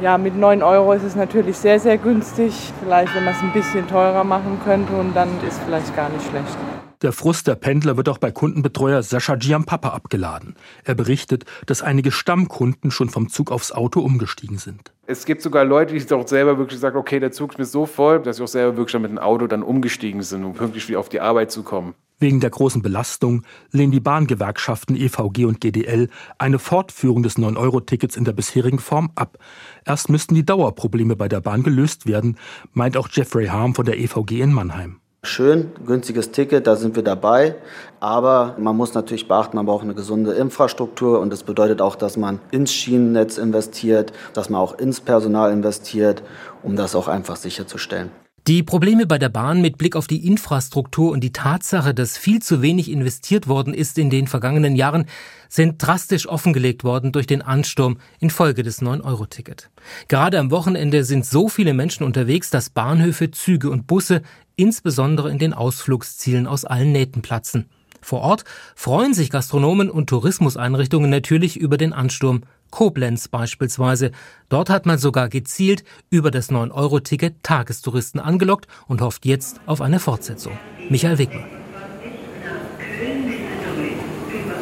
Ja, 0.00 0.18
mit 0.18 0.36
9 0.36 0.62
Euro 0.62 0.92
ist 0.92 1.04
es 1.04 1.14
natürlich 1.14 1.56
sehr, 1.56 1.78
sehr 1.78 1.98
günstig. 1.98 2.72
Vielleicht, 2.82 3.14
wenn 3.14 3.24
man 3.24 3.34
es 3.34 3.42
ein 3.42 3.52
bisschen 3.52 3.86
teurer 3.86 4.24
machen 4.24 4.60
könnte 4.64 4.92
und 4.94 5.14
dann 5.14 5.28
ist 5.46 5.60
vielleicht 5.64 5.94
gar 5.94 6.08
nicht 6.08 6.26
schlecht. 6.28 6.56
Der 7.02 7.10
Frust 7.10 7.48
der 7.48 7.56
Pendler 7.56 7.96
wird 7.96 8.08
auch 8.08 8.18
bei 8.18 8.30
Kundenbetreuer 8.30 9.02
Sascha 9.02 9.34
Giampapa 9.34 9.88
abgeladen. 9.88 10.54
Er 10.84 10.94
berichtet, 10.94 11.44
dass 11.66 11.82
einige 11.82 12.12
Stammkunden 12.12 12.92
schon 12.92 13.08
vom 13.08 13.28
Zug 13.28 13.50
aufs 13.50 13.72
Auto 13.72 14.00
umgestiegen 14.00 14.58
sind. 14.58 14.92
Es 15.06 15.24
gibt 15.24 15.42
sogar 15.42 15.64
Leute, 15.64 15.94
die 15.94 16.14
auch 16.14 16.28
selber 16.28 16.58
wirklich 16.58 16.78
sagen, 16.78 16.96
okay, 16.96 17.18
der 17.18 17.32
Zug 17.32 17.52
ist 17.52 17.58
mir 17.58 17.64
so 17.64 17.86
voll, 17.86 18.22
dass 18.22 18.36
sie 18.36 18.44
auch 18.44 18.48
selber 18.48 18.76
wirklich 18.76 19.00
mit 19.02 19.10
dem 19.10 19.18
Auto 19.18 19.48
dann 19.48 19.64
umgestiegen 19.64 20.22
sind, 20.22 20.44
um 20.44 20.54
pünktlich 20.54 20.88
wieder 20.88 21.00
auf 21.00 21.08
die 21.08 21.20
Arbeit 21.20 21.50
zu 21.50 21.64
kommen. 21.64 21.94
Wegen 22.20 22.38
der 22.38 22.50
großen 22.50 22.82
Belastung 22.82 23.42
lehnen 23.72 23.90
die 23.90 23.98
Bahngewerkschaften 23.98 24.94
EVG 24.94 25.44
und 25.44 25.60
GDL 25.60 26.08
eine 26.38 26.60
Fortführung 26.60 27.24
des 27.24 27.36
9-Euro-Tickets 27.36 28.16
in 28.16 28.24
der 28.24 28.32
bisherigen 28.32 28.78
Form 28.78 29.10
ab. 29.16 29.38
Erst 29.84 30.08
müssten 30.08 30.36
die 30.36 30.46
Dauerprobleme 30.46 31.16
bei 31.16 31.26
der 31.26 31.40
Bahn 31.40 31.64
gelöst 31.64 32.06
werden, 32.06 32.38
meint 32.72 32.96
auch 32.96 33.08
Jeffrey 33.10 33.46
Harm 33.46 33.74
von 33.74 33.86
der 33.86 33.98
EVG 33.98 34.40
in 34.40 34.52
Mannheim. 34.52 35.01
Schön, 35.24 35.70
günstiges 35.86 36.32
Ticket, 36.32 36.66
da 36.66 36.74
sind 36.74 36.96
wir 36.96 37.04
dabei. 37.04 37.54
Aber 38.00 38.56
man 38.58 38.76
muss 38.76 38.92
natürlich 38.92 39.28
beachten, 39.28 39.56
man 39.56 39.66
braucht 39.66 39.84
eine 39.84 39.94
gesunde 39.94 40.32
Infrastruktur 40.32 41.20
und 41.20 41.32
das 41.32 41.44
bedeutet 41.44 41.80
auch, 41.80 41.94
dass 41.94 42.16
man 42.16 42.40
ins 42.50 42.72
Schienennetz 42.72 43.38
investiert, 43.38 44.12
dass 44.34 44.50
man 44.50 44.60
auch 44.60 44.76
ins 44.78 45.00
Personal 45.00 45.52
investiert, 45.52 46.24
um 46.64 46.74
das 46.74 46.96
auch 46.96 47.06
einfach 47.06 47.36
sicherzustellen. 47.36 48.10
Die 48.48 48.64
Probleme 48.64 49.06
bei 49.06 49.18
der 49.18 49.28
Bahn 49.28 49.60
mit 49.60 49.78
Blick 49.78 49.94
auf 49.94 50.08
die 50.08 50.26
Infrastruktur 50.26 51.12
und 51.12 51.20
die 51.20 51.32
Tatsache, 51.32 51.94
dass 51.94 52.18
viel 52.18 52.42
zu 52.42 52.60
wenig 52.60 52.90
investiert 52.90 53.46
worden 53.46 53.72
ist 53.72 53.98
in 53.98 54.10
den 54.10 54.26
vergangenen 54.26 54.74
Jahren, 54.74 55.06
sind 55.48 55.76
drastisch 55.78 56.26
offengelegt 56.26 56.82
worden 56.82 57.12
durch 57.12 57.28
den 57.28 57.40
Ansturm 57.40 57.98
infolge 58.18 58.64
des 58.64 58.82
9-Euro-Ticket. 58.82 59.70
Gerade 60.08 60.40
am 60.40 60.50
Wochenende 60.50 61.04
sind 61.04 61.24
so 61.24 61.48
viele 61.48 61.72
Menschen 61.72 62.02
unterwegs, 62.02 62.50
dass 62.50 62.68
Bahnhöfe, 62.68 63.30
Züge 63.30 63.70
und 63.70 63.86
Busse 63.86 64.22
insbesondere 64.56 65.30
in 65.30 65.38
den 65.38 65.54
Ausflugszielen 65.54 66.46
aus 66.46 66.64
allen 66.64 66.92
Nähten 66.92 67.22
platzen. 67.22 67.66
Vor 68.00 68.20
Ort 68.20 68.44
freuen 68.74 69.14
sich 69.14 69.30
Gastronomen 69.30 69.88
und 69.88 70.08
Tourismuseinrichtungen 70.08 71.08
natürlich 71.08 71.56
über 71.56 71.76
den 71.76 71.92
Ansturm 71.92 72.42
Koblenz 72.70 73.28
beispielsweise. 73.28 74.10
Dort 74.48 74.70
hat 74.70 74.86
man 74.86 74.98
sogar 74.98 75.28
gezielt 75.28 75.84
über 76.10 76.30
das 76.30 76.50
9-Euro-Ticket 76.50 77.42
Tagestouristen 77.42 78.20
angelockt 78.20 78.66
und 78.88 79.00
hofft 79.00 79.24
jetzt 79.24 79.60
auf 79.66 79.80
eine 79.80 80.00
Fortsetzung. 80.00 80.58
Michael 80.88 81.18
Wegmann. 81.18 81.61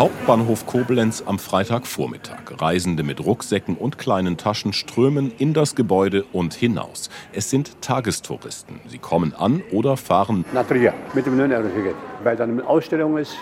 Hauptbahnhof 0.01 0.65
Koblenz 0.65 1.23
am 1.27 1.39
Freitagvormittag. 1.39 2.59
Reisende 2.59 3.03
mit 3.03 3.23
Rucksäcken 3.23 3.77
und 3.77 3.99
kleinen 3.99 4.39
Taschen 4.39 4.73
strömen 4.73 5.31
in 5.37 5.53
das 5.53 5.75
Gebäude 5.75 6.25
und 6.33 6.55
hinaus. 6.55 7.11
Es 7.35 7.51
sind 7.51 7.83
Tagestouristen. 7.83 8.81
Sie 8.87 8.97
kommen 8.97 9.35
an 9.35 9.63
oder 9.73 9.99
fahren 9.99 10.47
nach 10.55 10.67
Trier 10.67 10.95
mit 11.13 11.27
dem 11.27 11.39
9-Euro-Ticket, 11.39 11.95
weil 12.25 12.35
dann 12.35 12.53
eine 12.53 12.67
Ausstellung 12.67 13.19
ist, 13.19 13.37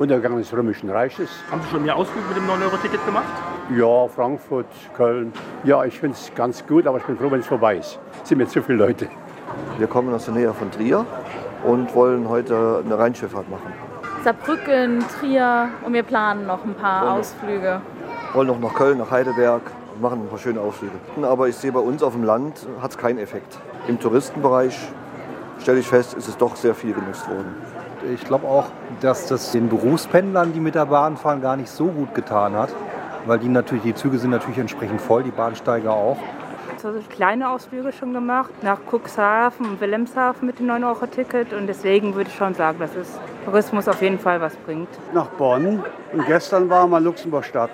Untergang 0.00 0.36
des 0.38 0.52
Römischen 0.52 0.90
Reiches. 0.90 1.30
Haben 1.52 1.62
Sie 1.62 1.68
schon 1.68 1.84
mehr 1.84 1.94
Ausflüge 1.94 2.26
mit 2.26 2.36
dem 2.36 2.48
9-Euro-Ticket 2.48 3.06
gemacht? 3.06 3.32
Ja, 3.78 4.08
Frankfurt, 4.08 4.66
Köln. 4.96 5.32
Ja, 5.62 5.84
ich 5.84 6.00
finde 6.00 6.16
es 6.16 6.34
ganz 6.34 6.66
gut, 6.66 6.88
aber 6.88 6.98
ich 6.98 7.04
bin 7.04 7.16
froh, 7.16 7.30
wenn 7.30 7.38
es 7.38 7.46
vorbei 7.46 7.76
ist. 7.76 8.00
Es 8.24 8.28
sind 8.28 8.38
mir 8.38 8.48
zu 8.48 8.60
viele 8.60 8.78
Leute. 8.78 9.08
Wir 9.78 9.86
kommen 9.86 10.12
aus 10.12 10.24
der 10.24 10.34
Nähe 10.34 10.52
von 10.52 10.68
Trier 10.72 11.06
und 11.62 11.94
wollen 11.94 12.28
heute 12.28 12.82
eine 12.84 12.98
Rheinschifffahrt 12.98 13.48
machen. 13.48 13.81
Saarbrücken, 14.24 15.04
Trier 15.18 15.68
und 15.84 15.92
wir 15.92 16.04
planen 16.04 16.46
noch 16.46 16.64
ein 16.64 16.74
paar 16.74 17.06
wollen 17.06 17.20
Ausflüge. 17.20 17.80
Noch, 18.28 18.34
wollen 18.36 18.46
noch 18.46 18.60
nach 18.60 18.74
Köln, 18.74 18.98
nach 18.98 19.10
Heidelberg 19.10 19.62
und 19.94 20.00
machen 20.00 20.22
ein 20.22 20.28
paar 20.28 20.38
schöne 20.38 20.60
Ausflüge. 20.60 20.92
Aber 21.22 21.48
ich 21.48 21.56
sehe 21.56 21.72
bei 21.72 21.80
uns 21.80 22.04
auf 22.04 22.12
dem 22.12 22.22
Land 22.22 22.66
hat 22.80 22.92
es 22.92 22.98
keinen 22.98 23.18
Effekt. 23.18 23.58
Im 23.88 23.98
Touristenbereich 23.98 24.78
stelle 25.58 25.80
ich 25.80 25.88
fest, 25.88 26.14
ist 26.14 26.28
es 26.28 26.36
doch 26.36 26.54
sehr 26.54 26.76
viel 26.76 26.92
genutzt 26.92 27.28
worden. 27.28 27.52
Ich 28.14 28.24
glaube 28.24 28.46
auch, 28.46 28.66
dass 29.00 29.26
das 29.26 29.50
den 29.50 29.68
Berufspendlern, 29.68 30.52
die 30.52 30.60
mit 30.60 30.76
der 30.76 30.86
Bahn 30.86 31.16
fahren, 31.16 31.40
gar 31.40 31.56
nicht 31.56 31.70
so 31.70 31.86
gut 31.86 32.14
getan 32.14 32.54
hat. 32.54 32.70
Weil 33.26 33.40
die 33.40 33.48
natürlich, 33.48 33.82
die 33.82 33.94
Züge 33.94 34.18
sind 34.18 34.30
natürlich 34.30 34.58
entsprechend 34.58 35.00
voll, 35.00 35.24
die 35.24 35.30
Bahnsteiger 35.30 35.92
auch. 35.92 36.18
So 36.82 36.90
kleine 37.08 37.48
Ausflüge 37.48 37.92
schon 37.92 38.12
gemacht, 38.12 38.50
nach 38.62 38.80
Cuxhaven 38.90 39.66
und 39.66 39.80
Wilhelmshaven 39.80 40.44
mit 40.44 40.58
dem 40.58 40.66
9-Euro-Ticket. 40.66 41.52
Und 41.52 41.68
deswegen 41.68 42.16
würde 42.16 42.28
ich 42.28 42.34
schon 42.34 42.54
sagen, 42.54 42.80
dass 42.80 42.96
es 42.96 43.20
Tourismus 43.44 43.86
auf 43.86 44.02
jeden 44.02 44.18
Fall 44.18 44.40
was 44.40 44.56
bringt. 44.56 44.88
Nach 45.14 45.28
Bonn 45.28 45.84
und 46.12 46.26
gestern 46.26 46.68
war 46.68 46.88
mal 46.88 47.00
Luxemburg-Stadt. 47.00 47.70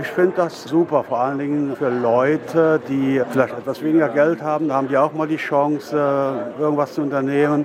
Ich 0.00 0.08
finde 0.08 0.38
das 0.38 0.64
super, 0.64 1.04
vor 1.04 1.20
allen 1.20 1.38
Dingen 1.38 1.76
für 1.76 1.88
Leute, 1.88 2.80
die 2.88 3.22
vielleicht 3.30 3.56
etwas 3.56 3.80
weniger 3.80 4.08
Geld 4.08 4.42
haben. 4.42 4.66
Da 4.66 4.74
haben 4.74 4.88
die 4.88 4.96
auch 4.96 5.12
mal 5.12 5.28
die 5.28 5.36
Chance, 5.36 6.52
irgendwas 6.58 6.94
zu 6.94 7.02
unternehmen. 7.02 7.64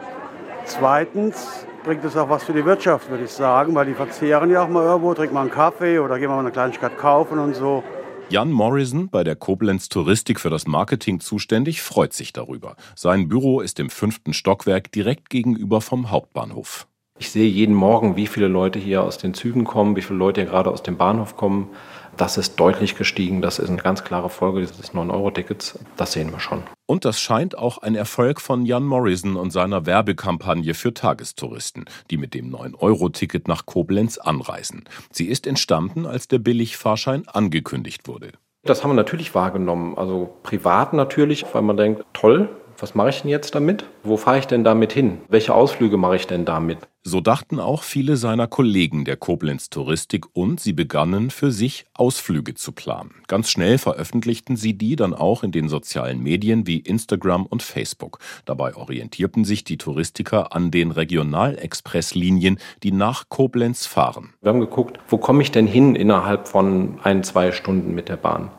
Zweitens 0.65 1.65
bringt 1.83 2.05
es 2.05 2.15
auch 2.15 2.29
was 2.29 2.43
für 2.43 2.53
die 2.53 2.65
Wirtschaft, 2.65 3.09
würde 3.09 3.23
ich 3.23 3.31
sagen, 3.31 3.73
weil 3.73 3.87
die 3.87 3.95
verzehren 3.95 4.51
ja 4.51 4.61
auch 4.61 4.69
mal 4.69 4.83
irgendwo, 4.83 5.15
trinken 5.15 5.33
mal 5.33 5.41
einen 5.41 5.49
Kaffee 5.49 5.97
oder 5.97 6.19
gehen 6.19 6.29
mal 6.29 6.37
eine 6.37 6.51
Kleinigkeit 6.51 6.99
kaufen 6.99 7.39
und 7.39 7.55
so. 7.55 7.83
Jan 8.29 8.51
Morrison, 8.51 9.09
bei 9.09 9.23
der 9.23 9.35
Koblenz 9.35 9.89
Touristik 9.89 10.39
für 10.39 10.49
das 10.49 10.65
Marketing 10.65 11.19
zuständig, 11.19 11.81
freut 11.81 12.13
sich 12.13 12.33
darüber. 12.33 12.75
Sein 12.95 13.27
Büro 13.27 13.61
ist 13.61 13.79
im 13.79 13.89
fünften 13.89 14.33
Stockwerk 14.33 14.91
direkt 14.91 15.29
gegenüber 15.29 15.81
vom 15.81 16.09
Hauptbahnhof. 16.09 16.87
Ich 17.19 17.29
sehe 17.29 17.47
jeden 17.47 17.75
Morgen, 17.75 18.15
wie 18.15 18.25
viele 18.25 18.47
Leute 18.47 18.79
hier 18.79 19.03
aus 19.03 19.19
den 19.19 19.35
Zügen 19.35 19.65
kommen, 19.65 19.95
wie 19.95 20.01
viele 20.01 20.17
Leute 20.17 20.41
hier 20.41 20.49
gerade 20.49 20.71
aus 20.71 20.81
dem 20.81 20.97
Bahnhof 20.97 21.37
kommen. 21.37 21.69
Das 22.17 22.37
ist 22.37 22.59
deutlich 22.59 22.95
gestiegen. 22.95 23.41
Das 23.41 23.59
ist 23.59 23.69
eine 23.69 23.81
ganz 23.81 24.03
klare 24.03 24.29
Folge 24.29 24.61
dieses 24.61 24.93
9-Euro-Tickets. 24.93 25.79
Das 25.97 26.11
sehen 26.11 26.31
wir 26.31 26.39
schon. 26.39 26.63
Und 26.85 27.05
das 27.05 27.19
scheint 27.19 27.57
auch 27.57 27.79
ein 27.79 27.95
Erfolg 27.95 28.39
von 28.39 28.65
Jan 28.65 28.83
Morrison 28.83 29.35
und 29.35 29.51
seiner 29.51 29.85
Werbekampagne 29.85 30.73
für 30.73 30.93
Tagestouristen, 30.93 31.85
die 32.11 32.17
mit 32.17 32.33
dem 32.33 32.53
9-Euro-Ticket 32.53 33.47
nach 33.47 33.65
Koblenz 33.65 34.17
anreisen. 34.17 34.83
Sie 35.11 35.25
ist 35.25 35.47
entstanden, 35.47 36.05
als 36.05 36.27
der 36.27 36.39
Billigfahrschein 36.39 37.27
angekündigt 37.27 38.07
wurde. 38.07 38.31
Das 38.65 38.83
haben 38.83 38.91
wir 38.91 38.95
natürlich 38.95 39.35
wahrgenommen. 39.35 39.97
Also 39.97 40.37
privat 40.43 40.93
natürlich, 40.93 41.45
weil 41.53 41.63
man 41.63 41.77
denkt, 41.77 42.05
toll, 42.13 42.49
was 42.77 42.95
mache 42.95 43.09
ich 43.09 43.21
denn 43.21 43.29
jetzt 43.31 43.55
damit? 43.55 43.85
Wo 44.03 44.17
fahre 44.17 44.39
ich 44.39 44.47
denn 44.47 44.63
damit 44.63 44.93
hin? 44.93 45.19
Welche 45.29 45.53
Ausflüge 45.53 45.97
mache 45.97 46.15
ich 46.15 46.27
denn 46.27 46.45
damit? 46.45 46.79
So 47.05 47.19
dachten 47.19 47.59
auch 47.59 47.83
viele 47.83 48.15
seiner 48.15 48.47
Kollegen 48.47 49.03
der 49.03 49.17
Koblenz 49.17 49.69
Touristik 49.69 50.25
und 50.33 50.61
sie 50.61 50.71
begannen 50.71 51.31
für 51.31 51.51
sich 51.51 51.85
Ausflüge 51.93 52.53
zu 52.53 52.71
planen. 52.71 53.15
Ganz 53.27 53.49
schnell 53.49 53.77
veröffentlichten 53.77 54.55
sie 54.55 54.77
die 54.77 54.95
dann 54.95 55.13
auch 55.13 55.43
in 55.43 55.51
den 55.51 55.67
sozialen 55.67 56.23
Medien 56.23 56.65
wie 56.65 56.77
Instagram 56.79 57.45
und 57.45 57.61
Facebook. 57.61 58.19
Dabei 58.45 58.75
orientierten 58.75 59.43
sich 59.43 59.65
die 59.65 59.77
Touristiker 59.77 60.55
an 60.55 60.71
den 60.71 60.91
Regionalexpresslinien, 60.91 62.57
die 62.83 62.93
nach 62.93 63.27
Koblenz 63.27 63.85
fahren. 63.85 64.33
Wir 64.41 64.49
haben 64.49 64.61
geguckt, 64.61 64.97
wo 65.09 65.17
komme 65.17 65.43
ich 65.43 65.51
denn 65.51 65.67
hin 65.67 65.95
innerhalb 65.95 66.47
von 66.47 66.99
ein, 67.03 67.23
zwei 67.23 67.51
Stunden 67.51 67.93
mit 67.93 68.07
der 68.07 68.17
Bahn? 68.17 68.49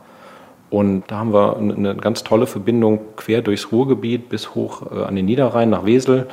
Und 0.74 1.04
da 1.06 1.18
haben 1.18 1.32
wir 1.32 1.56
eine 1.56 1.94
ganz 1.94 2.24
tolle 2.24 2.48
Verbindung 2.48 2.98
quer 3.14 3.42
durchs 3.42 3.70
Ruhrgebiet 3.70 4.28
bis 4.28 4.56
hoch 4.56 4.82
äh, 4.90 5.04
an 5.04 5.14
den 5.14 5.24
Niederrhein 5.24 5.70
nach 5.70 5.84
Wesel. 5.84 6.26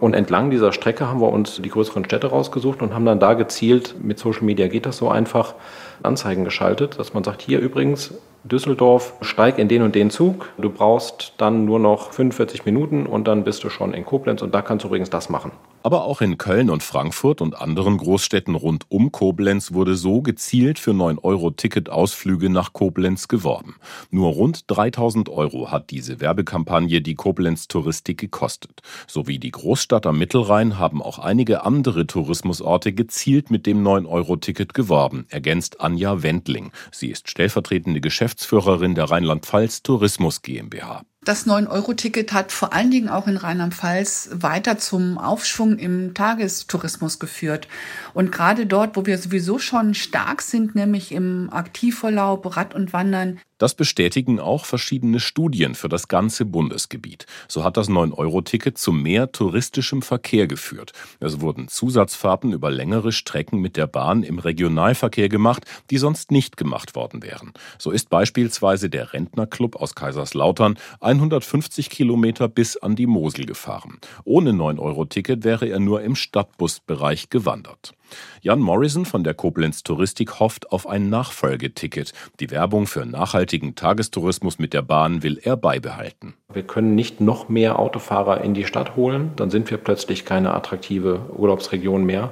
Und 0.00 0.14
entlang 0.14 0.50
dieser 0.50 0.72
Strecke 0.72 1.06
haben 1.06 1.20
wir 1.20 1.28
uns 1.28 1.62
die 1.62 1.68
größeren 1.68 2.04
Städte 2.04 2.26
rausgesucht 2.26 2.82
und 2.82 2.92
haben 2.92 3.04
dann 3.04 3.20
da 3.20 3.34
gezielt, 3.34 3.94
mit 4.02 4.18
Social 4.18 4.42
Media 4.42 4.66
geht 4.66 4.84
das 4.84 4.96
so 4.96 5.08
einfach, 5.08 5.54
Anzeigen 6.02 6.42
geschaltet, 6.44 6.98
dass 6.98 7.14
man 7.14 7.22
sagt, 7.22 7.40
hier 7.40 7.60
übrigens 7.60 8.14
Düsseldorf, 8.48 9.14
steig 9.20 9.58
in 9.58 9.68
den 9.68 9.82
und 9.82 9.94
den 9.94 10.10
Zug. 10.10 10.48
Du 10.58 10.70
brauchst 10.70 11.34
dann 11.38 11.64
nur 11.64 11.78
noch 11.78 12.12
45 12.12 12.64
Minuten 12.64 13.06
und 13.06 13.28
dann 13.28 13.44
bist 13.44 13.62
du 13.64 13.70
schon 13.70 13.94
in 13.94 14.04
Koblenz 14.04 14.42
und 14.42 14.54
da 14.54 14.62
kannst 14.62 14.84
du 14.84 14.88
übrigens 14.88 15.10
das 15.10 15.28
machen. 15.28 15.52
Aber 15.84 16.04
auch 16.04 16.20
in 16.20 16.38
Köln 16.38 16.70
und 16.70 16.82
Frankfurt 16.82 17.40
und 17.40 17.60
anderen 17.60 17.98
Großstädten 17.98 18.54
rund 18.54 18.86
um 18.88 19.12
Koblenz 19.12 19.72
wurde 19.72 19.94
so 19.94 20.22
gezielt 20.22 20.78
für 20.78 20.90
9-Euro-Ticket-Ausflüge 20.90 22.50
nach 22.50 22.72
Koblenz 22.72 23.28
geworben. 23.28 23.76
Nur 24.10 24.32
rund 24.32 24.64
3000 24.66 25.28
Euro 25.28 25.70
hat 25.70 25.90
diese 25.90 26.20
Werbekampagne 26.20 27.00
die 27.00 27.14
Koblenz 27.14 27.68
Touristik 27.68 28.18
gekostet. 28.18 28.82
Sowie 29.06 29.38
die 29.38 29.52
Großstadt 29.52 30.04
am 30.06 30.18
Mittelrhein 30.18 30.78
haben 30.78 31.00
auch 31.00 31.20
einige 31.20 31.64
andere 31.64 32.06
Tourismusorte 32.06 32.92
gezielt 32.92 33.50
mit 33.50 33.64
dem 33.64 33.82
9-Euro-Ticket 33.82 34.74
geworben, 34.74 35.26
ergänzt 35.30 35.80
Anja 35.80 36.22
Wendling. 36.22 36.72
Sie 36.90 37.08
ist 37.08 37.30
stellvertretende 37.30 38.00
Geschäftsführerin 38.38 38.94
der 38.94 39.10
Rheinland-Pfalz 39.10 39.82
Tourismus 39.82 40.42
GmbH. 40.42 41.02
Das 41.24 41.46
9-Euro-Ticket 41.46 42.32
hat 42.32 42.52
vor 42.52 42.72
allen 42.72 42.92
Dingen 42.92 43.08
auch 43.08 43.26
in 43.26 43.36
Rheinland-Pfalz 43.36 44.30
weiter 44.32 44.78
zum 44.78 45.18
Aufschwung 45.18 45.76
im 45.76 46.14
Tagestourismus 46.14 47.18
geführt. 47.18 47.66
Und 48.14 48.30
gerade 48.30 48.66
dort, 48.66 48.96
wo 48.96 49.06
wir 49.06 49.18
sowieso 49.18 49.58
schon 49.58 49.92
stark 49.94 50.42
sind, 50.42 50.76
nämlich 50.76 51.10
im 51.10 51.50
Aktivurlaub, 51.52 52.56
Rad 52.56 52.76
und 52.76 52.92
Wandern, 52.92 53.40
das 53.58 53.74
bestätigen 53.74 54.40
auch 54.40 54.64
verschiedene 54.64 55.20
Studien 55.20 55.74
für 55.74 55.88
das 55.88 56.08
ganze 56.08 56.44
Bundesgebiet. 56.44 57.26
So 57.48 57.64
hat 57.64 57.76
das 57.76 57.88
9-Euro-Ticket 57.88 58.78
zu 58.78 58.92
mehr 58.92 59.32
touristischem 59.32 60.02
Verkehr 60.02 60.46
geführt. 60.46 60.92
Es 61.20 61.40
wurden 61.40 61.68
Zusatzfahrten 61.68 62.52
über 62.52 62.70
längere 62.70 63.12
Strecken 63.12 63.60
mit 63.60 63.76
der 63.76 63.86
Bahn 63.86 64.22
im 64.22 64.38
Regionalverkehr 64.38 65.28
gemacht, 65.28 65.64
die 65.90 65.98
sonst 65.98 66.30
nicht 66.30 66.56
gemacht 66.56 66.94
worden 66.94 67.22
wären. 67.22 67.52
So 67.78 67.90
ist 67.90 68.08
beispielsweise 68.10 68.88
der 68.88 69.12
Rentnerclub 69.12 69.76
aus 69.76 69.94
Kaiserslautern 69.94 70.78
150 71.00 71.90
Kilometer 71.90 72.48
bis 72.48 72.76
an 72.76 72.96
die 72.96 73.06
Mosel 73.06 73.46
gefahren. 73.46 73.98
Ohne 74.24 74.50
9-Euro-Ticket 74.50 75.44
wäre 75.44 75.68
er 75.68 75.80
nur 75.80 76.02
im 76.02 76.14
Stadtbusbereich 76.14 77.30
gewandert. 77.30 77.92
Jan 78.40 78.60
Morrison 78.60 79.04
von 79.04 79.24
der 79.24 79.34
Koblenz 79.34 79.82
Touristik 79.82 80.40
hofft 80.40 80.72
auf 80.72 80.86
ein 80.86 81.10
Nachfolgeticket. 81.10 82.12
Die 82.40 82.50
Werbung 82.50 82.86
für 82.86 83.04
nachhaltigen 83.04 83.74
Tagestourismus 83.74 84.58
mit 84.58 84.72
der 84.72 84.82
Bahn 84.82 85.22
will 85.22 85.38
er 85.42 85.56
beibehalten. 85.56 86.34
Wir 86.52 86.62
können 86.62 86.94
nicht 86.94 87.20
noch 87.20 87.48
mehr 87.48 87.78
Autofahrer 87.78 88.42
in 88.42 88.54
die 88.54 88.64
Stadt 88.64 88.96
holen, 88.96 89.32
dann 89.36 89.50
sind 89.50 89.70
wir 89.70 89.78
plötzlich 89.78 90.24
keine 90.24 90.54
attraktive 90.54 91.20
Urlaubsregion 91.36 92.04
mehr. 92.04 92.30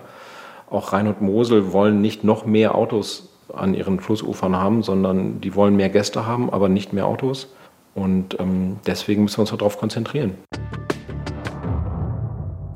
Auch 0.71 0.93
Rhein 0.93 1.07
und 1.07 1.21
Mosel 1.21 1.73
wollen 1.73 2.01
nicht 2.01 2.25
noch 2.25 2.47
mehr 2.47 2.75
Autos 2.75 3.29
an 3.53 3.75
ihren 3.75 4.01
Flussufern 4.01 4.57
haben, 4.57 4.83
sondern 4.83 5.41
die 5.41 5.55
wollen 5.55 5.77
mehr 5.77 5.89
Gäste 5.89 6.27
haben, 6.27 6.51
aber 6.51 6.69
nicht 6.69 6.93
mehr 6.93 7.07
Autos. 7.07 7.49
Und 7.95 8.39
ähm, 8.41 8.77
deswegen 8.87 9.23
müssen 9.23 9.39
wir 9.39 9.43
uns 9.43 9.51
darauf 9.51 9.79
konzentrieren. 9.79 10.35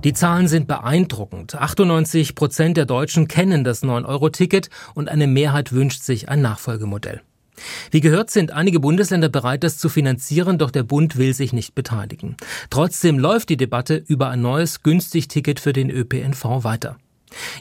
Die 0.05 0.15
Zahlen 0.15 0.49
sind 0.49 0.67
beeindruckend. 0.67 1.55
98 1.55 2.35
Prozent 2.35 2.79
der 2.79 2.87
Deutschen 2.87 3.29
kennen 3.29 3.65
das 3.65 3.83
9-Euro-Ticket 3.83 4.71
und 4.95 5.11
eine 5.11 5.27
Mehrheit 5.27 5.73
wünscht 5.73 6.03
sich 6.03 6.31
ein 6.31 6.41
Nachfolgemodell. 6.41 7.21
Wie 7.91 8.01
gehört, 8.01 8.31
sind 8.31 8.51
einige 8.51 8.81
Bundesländer 8.81 9.29
bereit, 9.29 9.63
das 9.63 9.77
zu 9.77 9.91
finanzieren, 9.91 10.57
doch 10.57 10.71
der 10.71 10.85
Bund 10.85 11.19
will 11.19 11.35
sich 11.35 11.53
nicht 11.53 11.75
beteiligen. 11.75 12.39
Trotzdem 12.71 13.19
läuft 13.19 13.51
die 13.51 13.59
Debatte 13.59 13.97
über 13.97 14.31
ein 14.31 14.41
neues 14.41 14.83
Günstig-Ticket 14.83 15.61
für 15.61 15.75
den 15.75 15.91
ÖPNV 15.91 16.65
weiter. 16.65 16.97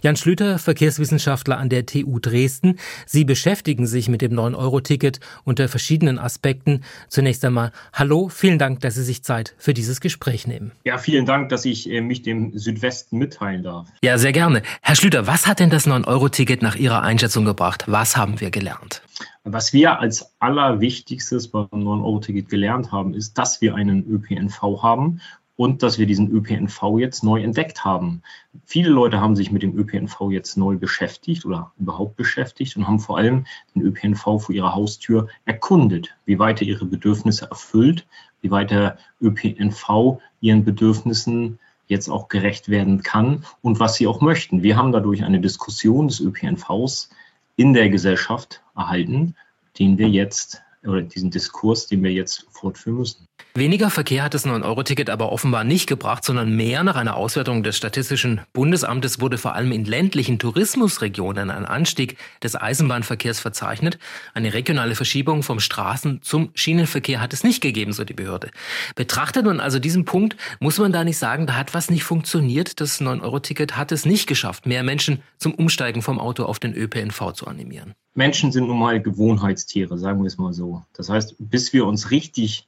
Jan 0.02 0.16
Schlüter, 0.16 0.60
Verkehrswissenschaftler 0.60 1.58
an 1.58 1.70
der 1.70 1.86
TU 1.86 2.20
Dresden. 2.20 2.80
Sie 3.06 3.26
beschäftigen 3.26 3.88
sich 3.88 4.10
mit 4.10 4.22
dem 4.22 4.34
9-Euro-Ticket 4.34 5.20
unter 5.44 5.68
verschiedenen 5.68 6.20
Aspekten. 6.20 6.84
Zunächst 7.08 7.44
einmal 7.46 7.72
Hallo, 7.94 8.30
vielen 8.30 8.60
Dank, 8.60 8.82
dass 8.82 8.96
Sie 8.96 9.04
sich 9.04 9.24
Zeit 9.24 9.56
für 9.58 9.74
dieses 9.74 10.02
Gespräch 10.02 10.48
nehmen. 10.48 10.72
Ja, 10.86 10.98
vielen 10.98 11.26
Dank, 11.26 11.50
dass 11.50 11.66
ich 11.66 11.90
äh, 11.90 12.02
mich 12.02 12.22
dem 12.22 12.58
Südwesten 12.58 13.18
mitteilen 13.18 13.64
darf. 13.64 13.88
Ja, 14.02 14.18
sehr 14.18 14.32
gerne. 14.32 14.62
Herr 14.82 14.96
Schlüter, 14.96 15.28
was 15.28 15.48
hat 15.48 15.60
denn 15.60 15.70
das 15.70 15.88
9-Euro-Ticket 15.88 16.62
nach 16.62 16.76
Ihrer 16.76 17.02
Einschätzung 17.02 17.46
gebracht? 17.46 17.86
Was 17.88 18.18
haben 18.18 18.40
wir 18.40 18.52
gelernt? 18.52 19.02
Was 19.44 19.74
wir 19.74 20.00
als 20.00 20.34
allerwichtigstes 20.40 21.48
beim 21.48 21.68
9-Euro-Ticket 21.72 22.50
gelernt 22.50 22.92
haben, 22.92 23.14
ist, 23.14 23.38
dass 23.38 23.62
wir 23.62 23.74
einen 23.76 24.06
ÖPNV 24.06 24.84
haben 24.84 25.22
und 25.60 25.84
dass 25.84 26.00
wir 26.00 26.06
diesen 26.06 26.32
ÖPNV 26.32 27.00
jetzt 27.00 27.22
neu 27.22 27.44
entdeckt 27.44 27.84
haben. 27.84 28.22
Viele 28.64 28.90
Leute 28.92 29.20
haben 29.20 29.36
sich 29.36 29.52
mit 29.52 29.62
dem 29.62 29.78
ÖPNV 29.78 30.32
jetzt 30.32 30.56
neu 30.56 30.78
beschäftigt 30.78 31.44
oder 31.44 31.74
überhaupt 31.78 32.16
beschäftigt 32.16 32.78
und 32.78 32.88
haben 32.88 33.02
vor 33.02 33.18
allem 33.18 33.46
den 33.76 33.82
ÖPNV 33.82 34.24
vor 34.24 34.52
ihrer 34.52 34.74
Haustür 34.74 35.28
erkundet, 35.44 36.16
wie 36.24 36.40
weit 36.40 36.62
er 36.62 36.68
ihre 36.68 36.86
Bedürfnisse 36.86 37.50
erfüllt, 37.52 38.08
wie 38.40 38.52
weit 38.52 38.72
der 38.72 39.00
ÖPNV 39.22 40.22
ihren 40.40 40.64
Bedürfnissen 40.64 41.60
jetzt 41.88 42.08
auch 42.08 42.30
gerecht 42.30 42.70
werden 42.70 43.04
kann 43.04 43.44
und 43.62 43.82
was 43.82 43.96
sie 43.96 44.08
auch 44.08 44.22
möchten. 44.22 44.64
Wir 44.64 44.78
haben 44.78 44.94
dadurch 44.94 45.26
eine 45.26 45.42
Diskussion 45.42 46.08
des 46.08 46.22
ÖPNVs 46.22 47.10
in 47.58 47.74
der 47.74 47.90
Gesellschaft 47.90 48.64
erhalten, 48.78 49.36
den 49.78 49.98
wir 49.98 50.08
jetzt, 50.08 50.62
oder 50.90 51.02
diesen 51.02 51.32
Diskurs, 51.32 51.88
den 51.88 52.04
wir 52.04 52.12
jetzt 52.12 52.46
fortführen 52.52 52.98
müssen. 52.98 53.30
Weniger 53.56 53.90
Verkehr 53.90 54.24
hat 54.24 54.34
das 54.34 54.46
9-Euro-Ticket 54.46 55.10
aber 55.10 55.32
offenbar 55.32 55.64
nicht 55.64 55.88
gebracht, 55.88 56.24
sondern 56.24 56.56
mehr 56.56 56.84
nach 56.84 56.96
einer 56.96 57.18
Auswertung 57.18 57.64
des 57.64 57.76
Statistischen 57.76 58.42
Bundesamtes 58.54 59.20
wurde 59.20 59.38
vor 59.38 59.56
allem 59.56 59.72
in 59.72 59.86
ländlichen 59.86 60.38
Tourismusregionen 60.38 61.50
ein 61.50 61.66
Anstieg 61.66 62.18
des 62.44 62.56
Eisenbahnverkehrs 62.56 63.40
verzeichnet. 63.40 63.98
Eine 64.34 64.54
regionale 64.54 64.94
Verschiebung 64.96 65.42
vom 65.42 65.58
Straßen- 65.58 66.22
zum 66.22 66.52
Schienenverkehr 66.54 67.22
hat 67.22 67.34
es 67.34 67.44
nicht 67.44 67.62
gegeben, 67.62 67.92
so 67.92 68.04
die 68.04 68.14
Behörde. 68.14 68.52
Betrachtet 68.96 69.46
man 69.46 69.60
also 69.60 69.80
diesen 69.80 70.06
Punkt, 70.06 70.38
muss 70.60 70.78
man 70.78 70.92
da 70.92 71.04
nicht 71.04 71.18
sagen, 71.18 71.48
da 71.48 71.56
hat 71.56 71.74
was 71.74 71.90
nicht 71.90 72.04
funktioniert. 72.04 72.80
Das 72.80 73.02
9-Euro-Ticket 73.02 73.76
hat 73.76 73.92
es 73.92 74.06
nicht 74.06 74.28
geschafft, 74.28 74.68
mehr 74.68 74.84
Menschen 74.84 75.24
zum 75.38 75.56
Umsteigen 75.56 76.02
vom 76.04 76.20
Auto 76.20 76.44
auf 76.44 76.60
den 76.60 76.76
ÖPNV 76.76 77.34
zu 77.34 77.48
animieren. 77.48 77.94
Menschen 78.14 78.52
sind 78.52 78.68
nun 78.68 78.80
mal 78.80 79.02
Gewohnheitstiere, 79.02 79.98
sagen 79.98 80.22
wir 80.22 80.28
es 80.28 80.38
mal 80.38 80.54
so. 80.54 80.84
Das 80.94 81.10
heißt, 81.10 81.36
bis 81.40 81.74
wir 81.74 81.86
uns 81.86 82.12
richtig 82.12 82.68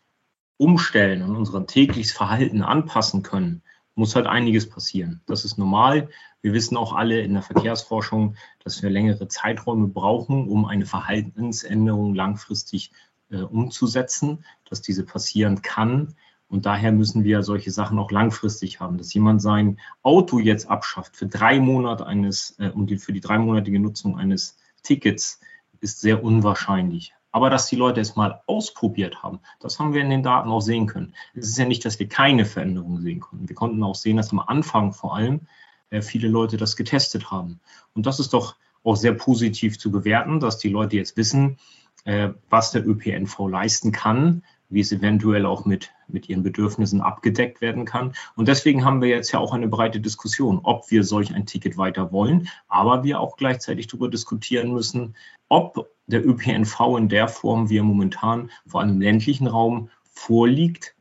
umstellen 0.58 1.24
und 1.24 1.36
unser 1.36 1.66
tägliches 1.66 2.12
Verhalten 2.12 2.62
anpassen 2.62 3.24
können, 3.24 3.64
muss 3.96 4.16
halt 4.16 4.28
einiges 4.28 4.70
passieren. 4.70 5.22
Das 5.26 5.44
ist 5.44 5.58
normal. 5.58 6.10
Wir 6.42 6.54
wissen 6.54 6.78
auch 6.78 6.94
alle 6.94 7.22
in 7.22 7.34
der 7.34 7.44
Verkehrsforschung, 7.44 8.36
dass 8.64 8.82
wir 8.82 8.90
längere 8.90 9.28
Zeiträume 9.28 9.88
brauchen, 9.88 10.48
um 10.48 10.66
eine 10.66 10.86
Verhaltensänderung 10.86 12.16
langfristig 12.16 12.92
äh, 13.30 13.38
umzusetzen, 13.42 14.46
dass 14.70 14.82
diese 14.82 15.06
passieren 15.06 15.62
kann. 15.62 16.16
Und 16.48 16.66
daher 16.66 16.92
müssen 16.92 17.24
wir 17.24 17.44
solche 17.44 17.72
Sachen 17.72 17.98
auch 17.98 18.12
langfristig 18.12 18.80
haben, 18.80 18.98
dass 18.98 19.14
jemand 19.14 19.42
sein 19.42 19.80
Auto 20.04 20.40
jetzt 20.40 20.70
abschafft 20.70 21.16
für 21.16 21.28
drei 21.28 21.60
Monate 21.60 22.06
eines 22.06 22.56
äh, 22.60 22.70
und 22.70 22.96
für 23.00 23.14
die 23.14 23.22
dreimonatige 23.22 23.80
Nutzung 23.80 24.18
eines 24.18 24.58
Tickets 24.84 25.40
ist 25.80 26.02
sehr 26.02 26.24
unwahrscheinlich. 26.24 27.14
Aber 27.32 27.50
dass 27.50 27.68
die 27.68 27.78
Leute 27.78 28.02
es 28.02 28.16
mal 28.16 28.42
ausprobiert 28.46 29.24
haben, 29.24 29.40
das 29.60 29.80
haben 29.80 29.94
wir 29.94 30.02
in 30.02 30.10
den 30.10 30.24
Daten 30.24 30.50
auch 30.50 30.60
sehen 30.60 30.86
können. 30.86 31.14
Es 31.34 31.48
ist 31.48 31.58
ja 31.58 31.66
nicht, 31.66 31.86
dass 31.86 31.98
wir 31.98 32.10
keine 32.10 32.46
Veränderungen 32.46 33.02
sehen 33.02 33.22
konnten. 33.22 33.48
Wir 33.48 33.56
konnten 33.56 33.82
auch 33.84 33.96
sehen, 33.96 34.18
dass 34.18 34.32
am 34.32 34.40
Anfang 34.40 34.92
vor 34.92 35.16
allem 35.16 35.42
äh, 35.90 36.02
viele 36.02 36.28
Leute 36.28 36.58
das 36.58 36.76
getestet 36.76 37.32
haben. 37.32 37.62
Und 37.94 38.06
das 38.06 38.20
ist 38.20 38.34
doch 38.34 38.56
auch 38.84 38.96
sehr 38.96 39.14
positiv 39.14 39.80
zu 39.80 39.92
bewerten, 39.92 40.40
dass 40.40 40.58
die 40.58 40.70
Leute 40.70 40.98
jetzt 40.98 41.16
wissen, 41.16 41.58
äh, 42.04 42.30
was 42.50 42.72
der 42.72 42.86
ÖPNV 42.86 43.48
leisten 43.48 43.92
kann, 43.92 44.44
wie 44.72 44.80
es 44.80 44.92
eventuell 44.92 45.46
auch 45.46 45.66
mit, 45.66 45.92
mit 46.08 46.30
ihren 46.30 46.44
Bedürfnissen 46.44 47.02
abgedeckt 47.02 47.62
werden 47.62 47.86
kann. 47.86 48.14
Und 48.36 48.48
deswegen 48.48 48.84
haben 48.84 49.02
wir 49.02 49.10
jetzt 49.10 49.32
ja 49.32 49.40
auch 49.40 49.54
eine 49.54 49.68
breite 49.68 50.00
Diskussion, 50.00 50.62
ob 50.64 50.90
wir 50.90 51.04
solch 51.04 51.34
ein 51.34 51.46
Ticket 51.46 51.78
weiter 51.78 52.12
wollen, 52.12 52.48
aber 52.68 53.04
wir 53.04 53.20
auch 53.20 53.38
gleichzeitig 53.38 53.88
darüber 53.88 54.10
diskutieren 54.10 54.74
müssen, 54.74 55.16
ob 55.50 55.90
der 56.08 56.26
ÖPNV 56.26 56.98
in 56.98 57.10
der 57.10 57.28
Form, 57.28 57.70
wie 57.70 57.78
er 57.78 57.84
momentan 57.84 58.50
vor 58.66 58.82
allem 58.82 58.92
im 58.92 59.02
ländlichen 59.02 59.48
Raum 59.48 59.90
vorliegt, 60.04 60.96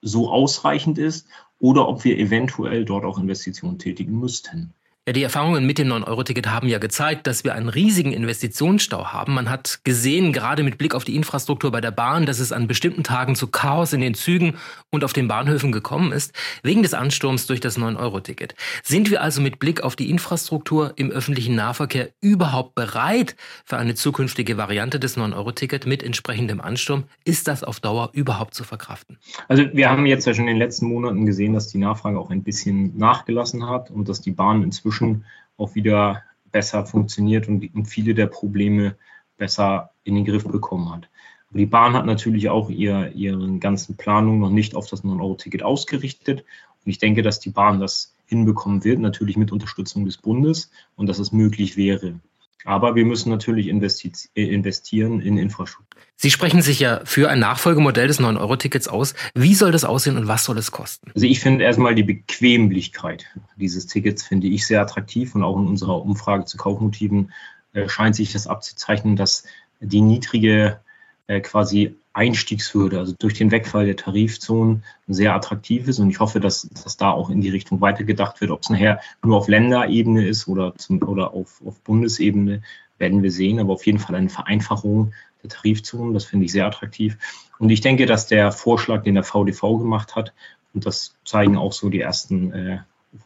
so 0.00 0.30
ausreichend 0.30 0.98
ist 0.98 1.28
oder 1.58 1.86
ob 1.86 2.04
wir 2.04 2.18
eventuell 2.18 2.84
dort 2.84 3.04
auch 3.04 3.18
Investitionen 3.18 3.78
tätigen 3.78 4.18
müssten. 4.18 4.74
Ja, 5.04 5.12
die 5.12 5.24
Erfahrungen 5.24 5.66
mit 5.66 5.78
dem 5.78 5.88
9-Euro-Ticket 5.88 6.48
haben 6.48 6.68
ja 6.68 6.78
gezeigt, 6.78 7.26
dass 7.26 7.42
wir 7.42 7.56
einen 7.56 7.68
riesigen 7.68 8.12
Investitionsstau 8.12 9.06
haben. 9.06 9.34
Man 9.34 9.50
hat 9.50 9.80
gesehen, 9.82 10.32
gerade 10.32 10.62
mit 10.62 10.78
Blick 10.78 10.94
auf 10.94 11.02
die 11.02 11.16
Infrastruktur 11.16 11.72
bei 11.72 11.80
der 11.80 11.90
Bahn, 11.90 12.24
dass 12.24 12.38
es 12.38 12.52
an 12.52 12.68
bestimmten 12.68 13.02
Tagen 13.02 13.34
zu 13.34 13.48
Chaos 13.48 13.92
in 13.92 14.00
den 14.00 14.14
Zügen 14.14 14.54
und 14.90 15.02
auf 15.02 15.12
den 15.12 15.26
Bahnhöfen 15.26 15.72
gekommen 15.72 16.12
ist, 16.12 16.32
wegen 16.62 16.84
des 16.84 16.94
Ansturms 16.94 17.48
durch 17.48 17.58
das 17.58 17.80
9-Euro-Ticket. 17.80 18.54
Sind 18.84 19.10
wir 19.10 19.22
also 19.22 19.42
mit 19.42 19.58
Blick 19.58 19.80
auf 19.80 19.96
die 19.96 20.08
Infrastruktur 20.08 20.92
im 20.94 21.10
öffentlichen 21.10 21.56
Nahverkehr 21.56 22.10
überhaupt 22.20 22.76
bereit 22.76 23.34
für 23.64 23.78
eine 23.78 23.96
zukünftige 23.96 24.56
Variante 24.56 25.00
des 25.00 25.16
9-Euro-Ticket 25.16 25.84
mit 25.84 26.04
entsprechendem 26.04 26.60
Ansturm? 26.60 27.06
Ist 27.24 27.48
das 27.48 27.64
auf 27.64 27.80
Dauer 27.80 28.10
überhaupt 28.12 28.54
zu 28.54 28.62
verkraften? 28.62 29.18
Also 29.48 29.64
wir 29.72 29.90
haben 29.90 30.06
jetzt 30.06 30.28
ja 30.28 30.32
schon 30.32 30.44
in 30.44 30.54
den 30.54 30.58
letzten 30.58 30.86
Monaten 30.86 31.26
gesehen, 31.26 31.54
dass 31.54 31.66
die 31.66 31.78
Nachfrage 31.78 32.20
auch 32.20 32.30
ein 32.30 32.44
bisschen 32.44 32.96
nachgelassen 32.96 33.68
hat 33.68 33.90
und 33.90 34.08
dass 34.08 34.20
die 34.20 34.30
Bahn 34.30 34.62
inzwischen 34.62 34.91
inzwischen 34.92 35.24
auch 35.56 35.74
wieder 35.74 36.22
besser 36.50 36.84
funktioniert 36.84 37.48
und, 37.48 37.86
viele 37.86 38.14
der 38.14 38.26
Probleme 38.26 38.96
besser 39.38 39.90
in 40.04 40.14
den 40.14 40.24
Griff 40.24 40.44
bekommen 40.44 40.90
hat. 40.92 41.08
Aber 41.48 41.58
die 41.58 41.66
Bahn 41.66 41.94
hat 41.94 42.06
natürlich 42.06 42.48
auch 42.48 42.70
ihr, 42.70 43.12
ihre 43.14 43.58
ganzen 43.58 43.96
Planungen 43.96 44.40
noch 44.40 44.50
nicht 44.50 44.74
auf 44.74 44.86
das 44.88 45.04
9-Euro-Ticket 45.04 45.62
ausgerichtet. 45.62 46.44
Und 46.84 46.90
ich 46.90 46.98
denke, 46.98 47.22
dass 47.22 47.40
die 47.40 47.50
Bahn 47.50 47.80
das 47.80 48.14
hinbekommen 48.26 48.84
wird, 48.84 49.00
natürlich 49.00 49.36
mit 49.36 49.52
Unterstützung 49.52 50.04
des 50.04 50.16
Bundes 50.16 50.70
und 50.96 51.08
dass 51.08 51.18
es 51.18 51.32
möglich 51.32 51.76
wäre. 51.76 52.20
Aber 52.64 52.94
wir 52.94 53.04
müssen 53.04 53.30
natürlich 53.30 53.68
äh, 53.68 54.44
investieren 54.44 55.20
in 55.20 55.38
Infrastruktur. 55.38 56.00
Sie 56.16 56.30
sprechen 56.30 56.62
sich 56.62 56.78
ja 56.78 57.00
für 57.04 57.28
ein 57.28 57.40
Nachfolgemodell 57.40 58.06
des 58.06 58.20
9-Euro-Tickets 58.20 58.86
aus. 58.86 59.14
Wie 59.34 59.54
soll 59.54 59.72
das 59.72 59.84
aussehen 59.84 60.16
und 60.16 60.28
was 60.28 60.44
soll 60.44 60.56
es 60.58 60.70
kosten? 60.70 61.10
Also 61.14 61.26
ich 61.26 61.40
finde 61.40 61.64
erstmal 61.64 61.96
die 61.96 62.04
Bequemlichkeit 62.04 63.26
dieses 63.56 63.86
Tickets 63.86 64.22
finde 64.22 64.48
ich 64.48 64.66
sehr 64.66 64.82
attraktiv 64.82 65.34
und 65.34 65.42
auch 65.42 65.56
in 65.58 65.66
unserer 65.66 66.02
Umfrage 66.02 66.44
zu 66.44 66.56
Kaufmotiven 66.56 67.32
äh, 67.72 67.88
scheint 67.88 68.16
sich 68.16 68.32
das 68.32 68.46
abzuzeichnen, 68.46 69.16
dass 69.16 69.44
die 69.80 70.00
niedrige 70.00 70.80
äh, 71.26 71.40
quasi 71.40 71.96
Einstiegshürde, 72.14 72.98
also 72.98 73.14
durch 73.18 73.34
den 73.34 73.50
Wegfall 73.50 73.86
der 73.86 73.96
Tarifzonen, 73.96 74.84
sehr 75.08 75.34
attraktiv 75.34 75.88
ist. 75.88 75.98
Und 75.98 76.10
ich 76.10 76.20
hoffe, 76.20 76.40
dass, 76.40 76.68
dass 76.68 76.96
da 76.96 77.10
auch 77.10 77.30
in 77.30 77.40
die 77.40 77.50
Richtung 77.50 77.80
weitergedacht 77.80 78.40
wird. 78.40 78.50
Ob 78.50 78.62
es 78.62 78.70
nachher 78.70 79.00
nur 79.24 79.38
auf 79.38 79.48
Länderebene 79.48 80.26
ist 80.26 80.48
oder, 80.48 80.74
zum, 80.76 81.02
oder 81.02 81.32
auf, 81.32 81.62
auf 81.64 81.80
Bundesebene, 81.80 82.62
werden 82.98 83.22
wir 83.22 83.32
sehen. 83.32 83.58
Aber 83.58 83.72
auf 83.72 83.86
jeden 83.86 83.98
Fall 83.98 84.14
eine 84.14 84.28
Vereinfachung 84.28 85.12
der 85.42 85.50
Tarifzonen, 85.50 86.14
das 86.14 86.24
finde 86.24 86.46
ich 86.46 86.52
sehr 86.52 86.66
attraktiv. 86.66 87.18
Und 87.58 87.70
ich 87.70 87.80
denke, 87.80 88.06
dass 88.06 88.26
der 88.26 88.52
Vorschlag, 88.52 89.02
den 89.02 89.14
der 89.14 89.24
VDV 89.24 89.78
gemacht 89.78 90.14
hat, 90.14 90.32
und 90.74 90.86
das 90.86 91.16
zeigen 91.24 91.56
auch 91.56 91.72
so 91.72 91.90
die 91.90 92.00
ersten 92.00 92.52
äh, 92.52 92.78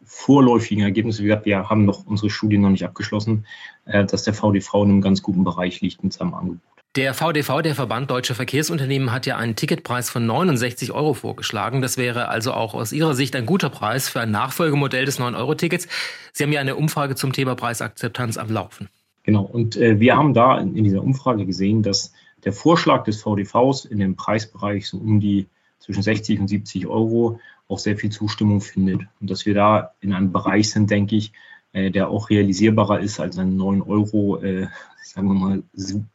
vorläufigen 0.04 0.82
Ergebnisse, 0.82 1.22
wie 1.22 1.26
gesagt, 1.26 1.46
wir 1.46 1.68
haben 1.68 1.84
noch 1.84 2.06
unsere 2.06 2.30
Studien 2.30 2.62
noch 2.62 2.70
nicht 2.70 2.84
abgeschlossen, 2.84 3.46
äh, 3.84 4.04
dass 4.04 4.24
der 4.24 4.34
VDV 4.34 4.74
in 4.74 4.90
einem 4.90 5.00
ganz 5.00 5.22
guten 5.22 5.44
Bereich 5.44 5.80
liegt 5.80 6.02
mit 6.02 6.12
seinem 6.12 6.34
Angebot. 6.34 6.75
Der 6.96 7.12
VDV, 7.12 7.60
der 7.60 7.74
Verband 7.74 8.10
Deutscher 8.10 8.34
Verkehrsunternehmen, 8.34 9.12
hat 9.12 9.26
ja 9.26 9.36
einen 9.36 9.54
Ticketpreis 9.54 10.08
von 10.08 10.24
69 10.24 10.92
Euro 10.92 11.12
vorgeschlagen. 11.12 11.82
Das 11.82 11.98
wäre 11.98 12.28
also 12.28 12.54
auch 12.54 12.72
aus 12.72 12.90
Ihrer 12.90 13.14
Sicht 13.14 13.36
ein 13.36 13.44
guter 13.44 13.68
Preis 13.68 14.08
für 14.08 14.22
ein 14.22 14.30
Nachfolgemodell 14.30 15.04
des 15.04 15.20
9-Euro-Tickets. 15.20 15.88
Sie 16.32 16.42
haben 16.42 16.52
ja 16.52 16.60
eine 16.62 16.74
Umfrage 16.74 17.14
zum 17.14 17.34
Thema 17.34 17.54
Preisakzeptanz 17.54 18.38
am 18.38 18.48
Laufen. 18.50 18.88
Genau, 19.24 19.42
und 19.42 19.76
äh, 19.76 20.00
wir 20.00 20.16
haben 20.16 20.32
da 20.32 20.58
in, 20.58 20.74
in, 20.74 20.84
dieser 20.84 21.02
Umfrage 21.02 21.44
gesehen, 21.44 21.82
dass 21.82 22.14
der 22.44 22.54
Vorschlag 22.54 23.04
des 23.04 23.20
VDVs 23.20 23.84
in 23.84 23.98
dem 23.98 24.16
Preisbereich 24.16 24.88
so 24.88 24.96
um 24.96 25.20
die 25.20 25.48
zwischen 25.80 26.02
60 26.02 26.40
und 26.40 26.48
70 26.48 26.86
Euro 26.86 27.40
auch 27.68 27.78
sehr 27.78 27.98
viel 27.98 28.08
Zustimmung 28.08 28.62
findet. 28.62 29.02
Und 29.20 29.28
dass 29.28 29.44
wir 29.44 29.52
da 29.52 29.92
in 30.00 30.14
einem 30.14 30.32
Bereich 30.32 30.70
sind, 30.70 30.90
denke 30.90 31.16
ich, 31.16 31.34
der 31.72 32.08
auch 32.08 32.30
realisierbarer 32.30 33.00
ist 33.00 33.20
als 33.20 33.38
ein 33.38 33.56
9 33.56 33.82
Euro, 33.82 34.38
äh, 34.42 34.68
sagen 35.02 35.28
wir 35.28 35.34
mal, 35.34 35.62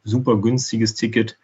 super 0.04 0.36
günstiges 0.36 0.94
Ticket. 0.94 1.38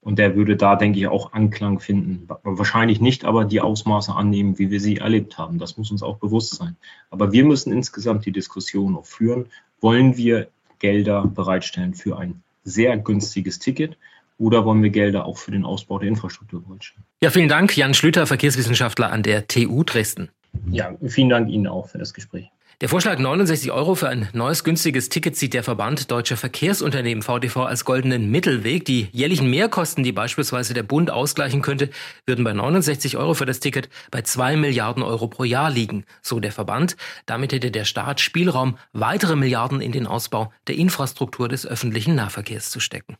Und 0.00 0.18
der 0.18 0.36
würde 0.36 0.56
da, 0.56 0.76
denke 0.76 0.98
ich, 0.98 1.08
auch 1.08 1.32
Anklang 1.32 1.80
finden. 1.80 2.28
Wahrscheinlich 2.44 3.00
nicht 3.00 3.24
aber 3.24 3.44
die 3.44 3.60
Ausmaße 3.60 4.14
annehmen, 4.14 4.58
wie 4.58 4.70
wir 4.70 4.80
sie 4.80 4.98
erlebt 4.98 5.38
haben. 5.38 5.58
Das 5.58 5.76
muss 5.76 5.90
uns 5.90 6.02
auch 6.02 6.18
bewusst 6.18 6.54
sein. 6.54 6.76
Aber 7.10 7.32
wir 7.32 7.44
müssen 7.44 7.72
insgesamt 7.72 8.24
die 8.24 8.32
Diskussion 8.32 8.96
auch 8.96 9.06
führen. 9.06 9.46
Wollen 9.80 10.16
wir 10.16 10.48
Gelder 10.78 11.26
bereitstellen 11.26 11.94
für 11.94 12.16
ein 12.16 12.42
sehr 12.64 12.96
günstiges 12.96 13.58
Ticket? 13.58 13.98
oder 14.38 14.64
wollen 14.64 14.82
wir 14.82 14.90
Gelder 14.90 15.26
auch 15.26 15.36
für 15.36 15.50
den 15.50 15.64
Ausbau 15.64 15.98
der 15.98 16.08
Infrastruktur 16.08 16.62
bereitstellen. 16.62 17.04
Ja, 17.20 17.30
vielen 17.30 17.48
Dank, 17.48 17.76
Jan 17.76 17.94
Schlüter, 17.94 18.26
Verkehrswissenschaftler 18.26 19.10
an 19.10 19.22
der 19.22 19.46
TU 19.48 19.82
Dresden. 19.82 20.30
Ja, 20.70 20.96
vielen 21.06 21.28
Dank 21.28 21.50
Ihnen 21.50 21.66
auch 21.66 21.88
für 21.88 21.98
das 21.98 22.14
Gespräch. 22.14 22.50
Der 22.80 22.88
Vorschlag 22.88 23.18
69 23.18 23.72
Euro 23.72 23.96
für 23.96 24.08
ein 24.08 24.28
neues 24.34 24.62
günstiges 24.62 25.08
Ticket 25.08 25.34
sieht 25.34 25.52
der 25.52 25.64
Verband 25.64 26.12
Deutscher 26.12 26.36
Verkehrsunternehmen 26.36 27.22
VDV 27.22 27.56
als 27.62 27.84
goldenen 27.84 28.30
Mittelweg. 28.30 28.84
Die 28.84 29.08
jährlichen 29.10 29.50
Mehrkosten, 29.50 30.04
die 30.04 30.12
beispielsweise 30.12 30.74
der 30.74 30.84
Bund 30.84 31.10
ausgleichen 31.10 31.60
könnte, 31.60 31.90
würden 32.24 32.44
bei 32.44 32.52
69 32.52 33.16
Euro 33.16 33.34
für 33.34 33.46
das 33.46 33.58
Ticket 33.58 33.88
bei 34.12 34.22
2 34.22 34.54
Milliarden 34.54 35.02
Euro 35.02 35.26
pro 35.26 35.42
Jahr 35.42 35.70
liegen, 35.70 36.04
so 36.22 36.38
der 36.38 36.52
Verband. 36.52 36.96
Damit 37.26 37.52
hätte 37.52 37.72
der 37.72 37.84
Staat 37.84 38.20
Spielraum, 38.20 38.78
weitere 38.92 39.34
Milliarden 39.34 39.80
in 39.80 39.90
den 39.90 40.06
Ausbau 40.06 40.52
der 40.68 40.76
Infrastruktur 40.76 41.48
des 41.48 41.66
öffentlichen 41.66 42.14
Nahverkehrs 42.14 42.70
zu 42.70 42.78
stecken. 42.78 43.16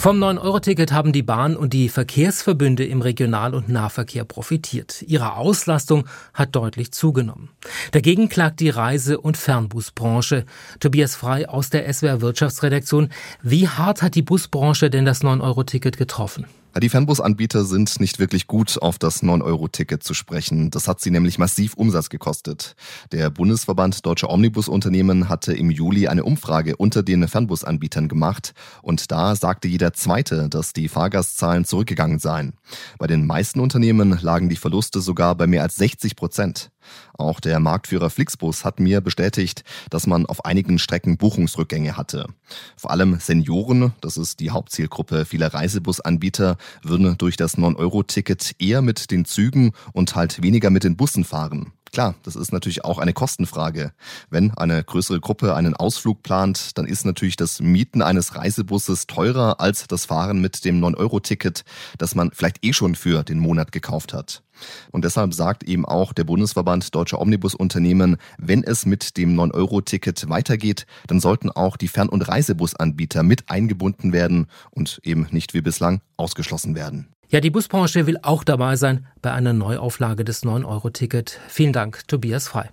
Vom 0.00 0.18
9-Euro-Ticket 0.18 0.92
haben 0.92 1.12
die 1.12 1.22
Bahn 1.22 1.54
und 1.54 1.74
die 1.74 1.90
Verkehrsverbünde 1.90 2.86
im 2.86 3.02
Regional- 3.02 3.54
und 3.54 3.68
Nahverkehr 3.68 4.24
profitiert. 4.24 5.02
Ihre 5.02 5.34
Auslastung 5.34 6.06
hat 6.32 6.56
deutlich 6.56 6.92
zugenommen. 6.92 7.50
Dagegen 7.92 8.30
klagt 8.30 8.60
die 8.60 8.70
Reise- 8.70 9.20
und 9.20 9.36
Fernbusbranche. 9.36 10.46
Tobias 10.80 11.16
Frei 11.16 11.46
aus 11.46 11.68
der 11.68 11.86
SWR 11.92 12.22
Wirtschaftsredaktion. 12.22 13.10
Wie 13.42 13.68
hart 13.68 14.00
hat 14.00 14.14
die 14.14 14.22
Busbranche 14.22 14.88
denn 14.88 15.04
das 15.04 15.22
9-Euro-Ticket 15.22 15.98
getroffen? 15.98 16.46
Die 16.78 16.88
Fernbusanbieter 16.88 17.64
sind 17.64 17.98
nicht 17.98 18.20
wirklich 18.20 18.46
gut 18.46 18.80
auf 18.80 18.96
das 18.96 19.24
9-Euro-Ticket 19.24 20.04
zu 20.04 20.14
sprechen. 20.14 20.70
Das 20.70 20.86
hat 20.86 21.00
sie 21.00 21.10
nämlich 21.10 21.36
massiv 21.36 21.74
Umsatz 21.74 22.10
gekostet. 22.10 22.76
Der 23.10 23.28
Bundesverband 23.28 24.06
Deutscher 24.06 24.30
Omnibusunternehmen 24.30 25.28
hatte 25.28 25.52
im 25.52 25.70
Juli 25.70 26.06
eine 26.06 26.22
Umfrage 26.22 26.76
unter 26.76 27.02
den 27.02 27.26
Fernbusanbietern 27.26 28.08
gemacht 28.08 28.54
und 28.82 29.10
da 29.10 29.34
sagte 29.34 29.66
jeder 29.66 29.92
Zweite, 29.94 30.48
dass 30.48 30.72
die 30.72 30.88
Fahrgastzahlen 30.88 31.64
zurückgegangen 31.64 32.20
seien. 32.20 32.54
Bei 32.98 33.08
den 33.08 33.26
meisten 33.26 33.58
Unternehmen 33.58 34.18
lagen 34.22 34.48
die 34.48 34.56
Verluste 34.56 35.00
sogar 35.00 35.34
bei 35.34 35.48
mehr 35.48 35.62
als 35.62 35.74
60 35.76 36.14
Prozent. 36.14 36.70
Auch 37.16 37.40
der 37.40 37.60
Marktführer 37.60 38.10
Flixbus 38.10 38.64
hat 38.64 38.80
mir 38.80 39.00
bestätigt, 39.00 39.64
dass 39.90 40.06
man 40.06 40.26
auf 40.26 40.44
einigen 40.44 40.78
Strecken 40.78 41.16
Buchungsrückgänge 41.16 41.96
hatte. 41.96 42.26
Vor 42.76 42.90
allem 42.90 43.18
Senioren, 43.20 43.92
das 44.00 44.16
ist 44.16 44.40
die 44.40 44.50
Hauptzielgruppe 44.50 45.24
vieler 45.24 45.52
Reisebusanbieter, 45.52 46.56
würden 46.82 47.16
durch 47.18 47.36
das 47.36 47.56
9-Euro-Ticket 47.56 48.56
eher 48.58 48.82
mit 48.82 49.10
den 49.10 49.24
Zügen 49.24 49.72
und 49.92 50.14
halt 50.14 50.42
weniger 50.42 50.70
mit 50.70 50.84
den 50.84 50.96
Bussen 50.96 51.24
fahren. 51.24 51.72
Klar, 51.92 52.14
das 52.22 52.36
ist 52.36 52.52
natürlich 52.52 52.84
auch 52.84 52.98
eine 52.98 53.12
Kostenfrage. 53.12 53.92
Wenn 54.28 54.52
eine 54.52 54.84
größere 54.84 55.18
Gruppe 55.18 55.56
einen 55.56 55.74
Ausflug 55.74 56.22
plant, 56.22 56.78
dann 56.78 56.86
ist 56.86 57.04
natürlich 57.04 57.34
das 57.34 57.60
Mieten 57.60 58.00
eines 58.00 58.36
Reisebusses 58.36 59.08
teurer 59.08 59.60
als 59.60 59.88
das 59.88 60.04
Fahren 60.04 60.40
mit 60.40 60.64
dem 60.64 60.80
9-Euro-Ticket, 60.80 61.64
das 61.98 62.14
man 62.14 62.30
vielleicht 62.32 62.64
eh 62.64 62.72
schon 62.72 62.94
für 62.94 63.24
den 63.24 63.40
Monat 63.40 63.72
gekauft 63.72 64.14
hat. 64.14 64.44
Und 64.92 65.04
deshalb 65.04 65.34
sagt 65.34 65.64
eben 65.64 65.84
auch 65.84 66.12
der 66.12 66.24
Bundesverband 66.24 66.94
Deutscher 66.94 67.20
Omnibusunternehmen, 67.20 68.16
wenn 68.38 68.64
es 68.64 68.86
mit 68.86 69.16
dem 69.16 69.38
9-Euro-Ticket 69.38 70.28
weitergeht, 70.28 70.86
dann 71.06 71.20
sollten 71.20 71.50
auch 71.50 71.76
die 71.76 71.88
Fern- 71.88 72.08
und 72.08 72.28
Reisebusanbieter 72.28 73.22
mit 73.22 73.50
eingebunden 73.50 74.12
werden 74.12 74.46
und 74.70 75.00
eben 75.04 75.26
nicht 75.30 75.54
wie 75.54 75.60
bislang 75.60 76.00
ausgeschlossen 76.16 76.74
werden. 76.74 77.08
Ja, 77.28 77.40
die 77.40 77.50
Busbranche 77.50 78.06
will 78.06 78.18
auch 78.22 78.42
dabei 78.42 78.74
sein 78.74 79.06
bei 79.22 79.32
einer 79.32 79.52
Neuauflage 79.52 80.24
des 80.24 80.42
9-Euro-Ticket. 80.42 81.38
Vielen 81.48 81.72
Dank, 81.72 82.08
Tobias 82.08 82.48
Frei. 82.48 82.70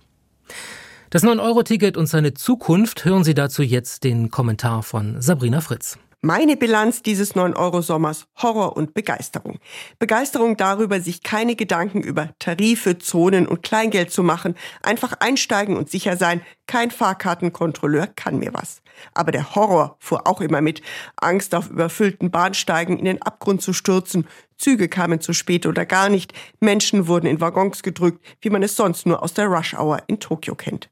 Das 1.10 1.22
9-Euro-Ticket 1.22 1.96
und 1.96 2.06
seine 2.06 2.34
Zukunft 2.34 3.04
hören 3.04 3.22
Sie 3.24 3.34
dazu 3.34 3.62
jetzt 3.62 4.02
den 4.02 4.30
Kommentar 4.30 4.82
von 4.82 5.22
Sabrina 5.22 5.60
Fritz. 5.60 5.98
Meine 6.28 6.58
Bilanz 6.58 7.00
dieses 7.00 7.34
9-Euro-Sommers 7.36 8.26
Horror 8.42 8.76
und 8.76 8.92
Begeisterung. 8.92 9.60
Begeisterung 9.98 10.58
darüber, 10.58 11.00
sich 11.00 11.22
keine 11.22 11.56
Gedanken 11.56 12.02
über 12.02 12.34
Tarife, 12.38 12.98
Zonen 12.98 13.48
und 13.48 13.62
Kleingeld 13.62 14.10
zu 14.10 14.22
machen, 14.22 14.54
einfach 14.82 15.14
einsteigen 15.20 15.74
und 15.78 15.88
sicher 15.88 16.18
sein, 16.18 16.42
kein 16.66 16.90
Fahrkartenkontrolleur 16.90 18.08
kann 18.08 18.40
mir 18.40 18.52
was. 18.52 18.82
Aber 19.14 19.32
der 19.32 19.54
Horror 19.54 19.96
fuhr 20.00 20.26
auch 20.26 20.42
immer 20.42 20.60
mit. 20.60 20.82
Angst 21.16 21.54
auf 21.54 21.70
überfüllten 21.70 22.30
Bahnsteigen 22.30 22.98
in 22.98 23.06
den 23.06 23.22
Abgrund 23.22 23.62
zu 23.62 23.72
stürzen, 23.72 24.28
Züge 24.58 24.90
kamen 24.90 25.22
zu 25.22 25.32
spät 25.32 25.64
oder 25.64 25.86
gar 25.86 26.10
nicht, 26.10 26.34
Menschen 26.60 27.06
wurden 27.06 27.26
in 27.26 27.40
Waggons 27.40 27.82
gedrückt, 27.82 28.22
wie 28.42 28.50
man 28.50 28.62
es 28.62 28.76
sonst 28.76 29.06
nur 29.06 29.22
aus 29.22 29.32
der 29.32 29.46
Rush 29.46 29.72
Hour 29.72 30.02
in 30.08 30.20
Tokio 30.20 30.54
kennt. 30.54 30.90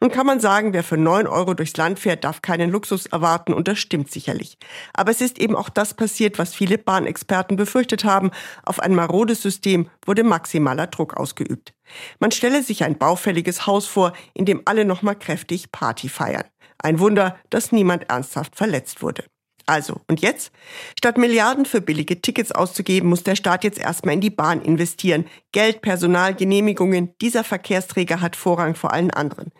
Nun 0.00 0.10
kann 0.10 0.26
man 0.26 0.40
sagen, 0.40 0.72
wer 0.72 0.82
für 0.82 0.96
neun 0.96 1.26
Euro 1.26 1.54
durchs 1.54 1.76
Land 1.76 1.98
fährt, 1.98 2.24
darf 2.24 2.42
keinen 2.42 2.70
Luxus 2.70 3.06
erwarten 3.06 3.52
und 3.52 3.68
das 3.68 3.78
stimmt 3.78 4.10
sicherlich. 4.10 4.58
Aber 4.94 5.10
es 5.10 5.20
ist 5.20 5.38
eben 5.38 5.56
auch 5.56 5.68
das 5.68 5.94
passiert, 5.94 6.38
was 6.38 6.54
viele 6.54 6.78
Bahnexperten 6.78 7.56
befürchtet 7.56 8.04
haben. 8.04 8.30
Auf 8.64 8.80
ein 8.80 8.94
marodes 8.94 9.42
System 9.42 9.88
wurde 10.04 10.22
maximaler 10.22 10.86
Druck 10.86 11.14
ausgeübt. 11.14 11.74
Man 12.18 12.30
stelle 12.30 12.62
sich 12.62 12.84
ein 12.84 12.98
baufälliges 12.98 13.66
Haus 13.66 13.86
vor, 13.86 14.12
in 14.34 14.44
dem 14.44 14.62
alle 14.64 14.84
nochmal 14.84 15.16
kräftig 15.16 15.72
Party 15.72 16.08
feiern. 16.08 16.44
Ein 16.78 16.98
Wunder, 16.98 17.36
dass 17.50 17.72
niemand 17.72 18.10
ernsthaft 18.10 18.56
verletzt 18.56 19.02
wurde. 19.02 19.24
Also, 19.68 20.00
und 20.08 20.20
jetzt? 20.20 20.52
Statt 20.96 21.18
Milliarden 21.18 21.66
für 21.66 21.80
billige 21.80 22.20
Tickets 22.22 22.52
auszugeben, 22.52 23.08
muss 23.08 23.24
der 23.24 23.34
Staat 23.34 23.64
jetzt 23.64 23.80
erstmal 23.80 24.14
in 24.14 24.20
die 24.20 24.30
Bahn 24.30 24.62
investieren. 24.62 25.26
Geld, 25.56 25.80
Personal, 25.80 26.34
Genehmigungen. 26.34 27.14
Dieser 27.22 27.42
Verkehrsträger 27.42 28.20
hat 28.20 28.36
Vorrang 28.36 28.74
vor 28.74 28.92
allen 28.92 29.10
anderen. 29.10 29.52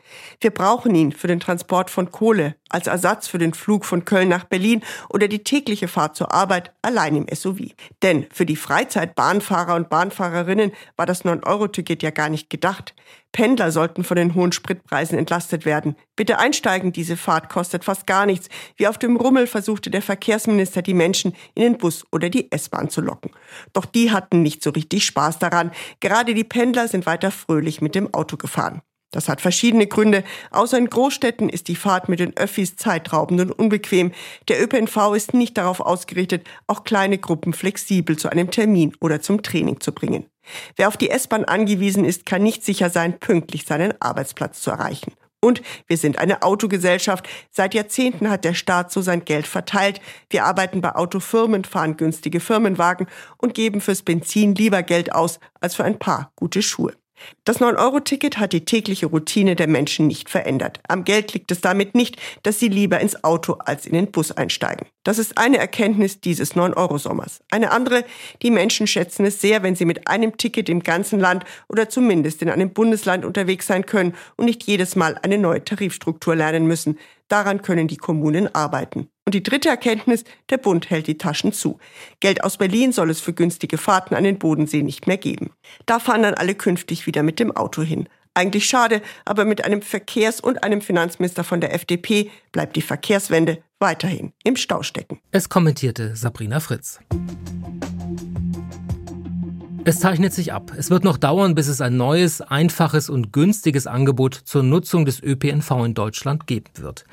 Wir 0.43 0.51
brauchen 0.51 0.95
ihn 0.95 1.11
für 1.11 1.27
den 1.27 1.41
Transport 1.41 1.89
von 1.89 2.13
Kohle, 2.13 2.55
als 2.69 2.87
Ersatz 2.87 3.29
für 3.29 3.39
den 3.39 3.55
Flug 3.55 3.87
von 3.87 4.05
Köln 4.05 4.29
nach 4.29 4.45
Berlin 4.45 4.83
oder 5.09 5.27
die 5.27 5.43
tägliche 5.43 5.89
Fahrt 5.89 6.15
zur 6.15 6.35
Arbeit 6.35 6.75
allein 6.83 7.17
im 7.17 7.27
SUV. 7.35 7.73
Denn 8.03 8.27
für 8.31 8.45
die 8.45 8.57
Freizeitbahnfahrer 8.57 9.75
und 9.75 9.89
Bahnfahrerinnen 9.89 10.73
war 10.97 11.07
das 11.07 11.25
9-Euro-Ticket 11.25 12.03
ja 12.03 12.11
gar 12.11 12.29
nicht 12.29 12.51
gedacht. 12.51 12.95
Pendler 13.33 13.71
sollten 13.71 14.03
von 14.03 14.17
den 14.17 14.35
hohen 14.35 14.53
Spritpreisen 14.53 15.19
entlastet 15.19 15.67
werden. 15.67 15.95
Bitte 16.17 16.39
einsteigen, 16.39 16.93
diese 16.93 17.19
Fahrt 17.19 17.51
kostet 17.51 17.85
fast 17.85 18.07
gar 18.07 18.25
nichts. 18.25 18.49
Wie 18.77 18.89
auf 18.89 18.97
dem 18.97 19.17
Rummel 19.17 19.47
versuchte 19.47 19.91
der 19.91 20.01
Verkehrsminister 20.01 20.81
die 20.81 20.95
Menschen 20.95 21.35
in 21.55 21.63
den 21.63 21.77
Bus 21.77 22.05
oder 22.11 22.31
die 22.31 22.51
S-Bahn 22.51 22.89
zu 22.89 23.03
locken. 23.03 23.31
Doch 23.75 23.85
die 23.85 24.11
hatten 24.11 24.41
nicht 24.41 24.63
so 24.63 24.71
richtig 24.71 25.05
Spaß 25.05 25.39
daran. 25.39 25.71
Gerade 26.01 26.35
die 26.35 26.45
Pendler 26.45 26.89
sind 26.89 27.07
weiter 27.07 27.31
fröhlich 27.31 27.81
mit 27.81 27.95
dem 27.95 28.13
Auto 28.13 28.37
gefahren. 28.37 28.83
Das 29.13 29.29
hat 29.29 29.41
verschiedene 29.41 29.87
Gründe. 29.87 30.25
Außer 30.51 30.77
in 30.77 30.91
Großstädten 30.91 31.49
ist 31.49 31.69
die 31.69 31.77
Fahrt 31.77 32.09
mit 32.09 32.21
den 32.21 32.37
Öffis 32.37 32.77
zeitraubend 32.77 33.41
und 33.41 33.53
unbequem. 33.53 34.13
Der 34.49 34.63
ÖPNV 34.63 35.15
ist 35.15 35.33
nicht 35.33 35.57
darauf 35.57 35.81
ausgerichtet, 35.81 36.47
auch 36.67 36.85
kleine 36.85 37.19
Gruppen 37.19 37.53
flexibel 37.53 38.19
zu 38.19 38.29
einem 38.29 38.51
Termin 38.51 38.95
oder 39.01 39.21
zum 39.21 39.43
Training 39.43 39.81
zu 39.81 39.93
bringen. 39.93 40.27
Wer 40.77 40.89
auf 40.89 40.97
die 40.97 41.11
S-Bahn 41.11 41.45
angewiesen 41.45 42.05
ist, 42.05 42.27
kann 42.27 42.43
nicht 42.43 42.65
sicher 42.65 42.91
sein, 42.91 43.19
pünktlich 43.19 43.65
seinen 43.65 43.95
Arbeitsplatz 44.01 44.61
zu 44.61 44.71
erreichen. 44.71 45.13
Und 45.41 45.63
wir 45.87 45.97
sind 45.97 46.19
eine 46.19 46.43
Autogesellschaft. 46.43 47.29
Seit 47.51 47.75
Jahrzehnten 47.75 48.31
hat 48.31 48.45
der 48.45 48.55
Staat 48.55 48.91
so 48.91 49.01
sein 49.01 49.25
Geld 49.25 49.47
verteilt. 49.47 50.01
Wir 50.31 50.45
arbeiten 50.45 50.81
bei 50.81 50.95
Autofirmen, 50.95 51.65
fahren 51.65 51.97
günstige 51.97 52.41
Firmenwagen 52.41 53.07
und 53.39 53.55
geben 53.55 53.81
fürs 53.81 54.03
Benzin 54.03 54.55
lieber 54.55 54.83
Geld 54.83 55.13
aus 55.13 55.39
als 55.61 55.75
für 55.75 55.85
ein 55.85 55.99
paar 55.99 56.33
gute 56.37 56.63
Schuhe. 56.63 56.95
Das 57.45 57.61
9-Euro-Ticket 57.61 58.39
hat 58.39 58.53
die 58.53 58.65
tägliche 58.65 59.07
Routine 59.07 59.57
der 59.57 59.69
Menschen 59.69 60.07
nicht 60.07 60.29
verändert. 60.29 60.81
Am 60.89 61.05
Geld 61.05 61.33
liegt 61.33 61.51
es 61.51 61.61
damit 61.61 61.95
nicht, 61.95 62.17
dass 62.43 62.59
sie 62.59 62.69
lieber 62.69 63.01
ins 63.01 63.25
Auto 63.25 63.55
als 63.55 63.87
in 63.87 63.95
den 63.95 64.11
Bus 64.11 64.33
einsteigen. 64.33 64.87
Das 65.05 65.19
ist 65.19 65.39
eine 65.39 65.59
Erkenntnis 65.59 66.21
dieses 66.21 66.55
9-Euro-Sommers. 66.55 67.41
Eine 67.51 67.71
andere, 67.71 68.05
die 68.43 68.51
Menschen 68.51 68.87
schätzen 68.87 69.25
es 69.25 69.41
sehr, 69.41 69.63
wenn 69.63 69.77
sie 69.77 69.85
mit 69.85 70.09
einem 70.09 70.37
Ticket 70.37 70.69
im 70.69 70.83
ganzen 70.83 71.21
Land 71.21 71.45
oder 71.69 71.89
zumindest 71.89 72.43
in 72.43 72.51
einem 72.51 72.73
Bundesland 72.73 73.25
unterwegs 73.25 73.67
sein 73.67 73.87
können 73.87 74.15
und 74.37 74.47
nicht 74.47 74.65
jedes 74.65 74.97
Mal 74.97 75.19
eine 75.23 75.39
neue 75.39 75.65
Tarifstruktur 75.65 76.35
lernen 76.37 76.67
müssen. 76.67 76.99
Daran 77.29 77.63
können 77.63 77.89
die 77.89 77.97
Kommunen 77.97 78.55
arbeiten. 78.55 79.09
Und 79.27 79.35
die 79.35 79.43
dritte 79.43 79.69
Erkenntnis, 79.69 80.23
der 80.51 80.57
Bund 80.57 80.89
hält 80.89 81.09
die 81.09 81.19
Taschen 81.19 81.53
zu. 81.53 81.81
Geld 82.21 82.45
aus 82.45 82.59
Berlin 82.59 82.93
soll 82.93 83.11
es 83.11 83.21
für 83.21 83.33
günstige 83.33 83.77
Fahrten 83.77 84.15
an 84.15 84.23
den 84.23 84.39
Bodensee 84.39 84.85
nicht 84.85 85.09
mehr 85.09 85.17
geben. 85.17 85.51
Da 85.85 85.99
fahren 85.99 86.23
dann 86.23 86.35
alle 86.35 86.55
künftig 86.55 87.09
wieder 87.09 87.25
mit 87.25 87.41
dem 87.41 87.51
Auto 87.51 87.83
hin. 87.83 88.09
Eigentlich 88.35 88.67
schade, 88.67 89.03
aber 89.25 89.45
mit 89.45 89.65
einem 89.65 89.83
Verkehrs- 89.83 90.41
und 90.41 90.63
einem 90.63 90.81
Finanzminister 90.81 91.43
von 91.43 91.61
der 91.61 91.75
FDP 91.75 92.31
bleibt 92.53 92.77
die 92.77 92.83
Verkehrswende 92.83 93.65
weiterhin 93.81 94.33
im 94.45 94.55
Stau 94.55 94.85
stecken. 94.85 95.19
Es 95.33 95.49
kommentierte 95.49 96.15
Sabrina 96.15 96.61
Fritz. 96.61 97.01
Es 99.89 100.01
zeichnet 100.01 100.35
sich 100.35 100.53
ab. 100.53 100.73
Es 100.77 100.91
wird 100.91 101.05
noch 101.05 101.17
dauern, 101.17 101.55
bis 101.55 101.69
es 101.69 101.81
ein 101.81 101.97
neues, 101.97 102.41
einfaches 102.41 103.09
und 103.09 103.33
günstiges 103.33 103.87
Angebot 103.87 104.35
zur 104.35 104.65
Nutzung 104.65 105.05
des 105.05 105.23
ÖPNV 105.23 105.71
in 105.85 105.95
Deutschland 105.95 106.49
geben 106.49 106.73
wird. 106.79 107.05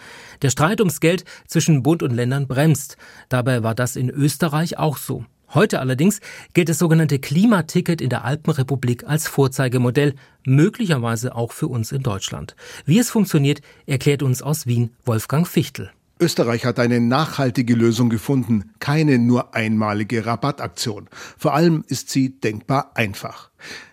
Der 0.42 0.50
Streit 0.50 0.82
ums 0.82 1.00
Geld 1.00 1.24
zwischen 1.46 1.84
Bund 1.84 2.02
und 2.02 2.10
Ländern 2.16 2.48
bremst. 2.48 2.98
Dabei 3.30 3.62
war 3.62 3.76
das 3.76 3.96
in 3.96 4.10
Österreich 4.10 4.80
auch 4.80 4.98
so. 4.98 5.24
Heute 5.54 5.82
allerdings 5.82 6.20
gilt 6.56 6.68
das 6.68 6.80
sogenannte 6.80 7.20
Klimaticket 7.20 8.02
in 8.02 8.10
der 8.10 8.26
Alpenrepublik 8.26 9.04
als 9.04 9.28
Vorzeigemodell, 9.28 10.16
möglicherweise 10.44 11.36
auch 11.36 11.52
für 11.52 11.68
uns 11.68 11.92
in 11.92 12.02
Deutschland. 12.02 12.56
Wie 12.88 12.98
es 12.98 13.12
funktioniert, 13.12 13.62
erklärt 13.86 14.24
uns 14.24 14.42
aus 14.42 14.66
Wien 14.66 14.90
Wolfgang 15.06 15.48
Fichtel. 15.48 15.92
Österreich 16.24 16.64
hat 16.64 16.80
eine 16.80 17.02
nachhaltige 17.02 17.76
Lösung 17.76 18.10
gefunden, 18.10 18.72
keine 18.80 19.20
nur 19.20 19.54
einmalige 19.54 20.26
Rabattaktion. 20.26 21.10
Vor 21.38 21.54
allem 21.54 21.84
ist 21.90 22.12
sie 22.12 22.40
denkbar 22.40 22.92
einfach. 22.96 23.50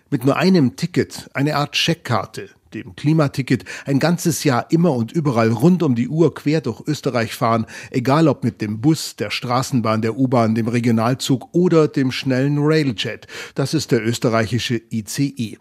Mit 0.09 0.23
nur 0.23 0.37
einem 0.37 0.77
Ticket, 0.77 1.29
eine 1.33 1.57
Art 1.57 1.75
Scheckkarte, 1.75 2.49
dem 2.73 2.95
Klimaticket, 2.95 3.65
ein 3.85 3.99
ganzes 3.99 4.45
Jahr 4.45 4.67
immer 4.71 4.93
und 4.93 5.11
überall 5.11 5.49
rund 5.49 5.83
um 5.83 5.93
die 5.93 6.07
Uhr 6.07 6.33
quer 6.33 6.61
durch 6.61 6.79
Österreich 6.87 7.35
fahren, 7.35 7.65
egal 7.89 8.29
ob 8.29 8.45
mit 8.45 8.61
dem 8.61 8.79
Bus, 8.79 9.17
der 9.17 9.29
Straßenbahn, 9.29 10.01
der 10.01 10.17
U-Bahn, 10.17 10.55
dem 10.55 10.69
Regionalzug 10.69 11.53
oder 11.53 11.89
dem 11.89 12.13
schnellen 12.13 12.59
Railjet. 12.59 13.27
Das 13.55 13.73
ist 13.73 13.91
der 13.91 14.07
österreichische 14.07 14.81
ICE. 14.89 15.57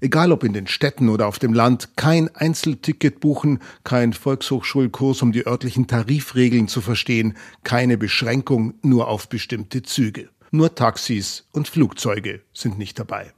Egal 0.00 0.32
ob 0.32 0.44
in 0.44 0.52
den 0.52 0.66
Städten 0.66 1.08
oder 1.08 1.26
auf 1.26 1.38
dem 1.38 1.52
Land, 1.52 1.96
kein 1.96 2.34
Einzelticket 2.34 3.20
buchen, 3.20 3.60
kein 3.84 4.12
Volkshochschulkurs, 4.12 5.22
um 5.22 5.32
die 5.32 5.46
örtlichen 5.46 5.86
Tarifregeln 5.86 6.68
zu 6.68 6.80
verstehen, 6.80 7.36
keine 7.64 7.98
Beschränkung 7.98 8.74
nur 8.82 9.08
auf 9.08 9.28
bestimmte 9.28 9.82
Züge. 9.82 10.30
Nur 10.50 10.74
Taxis 10.74 11.44
und 11.52 11.68
Flugzeuge 11.68 12.40
sind 12.54 12.78
nicht 12.78 12.98
dabei. 12.98 13.32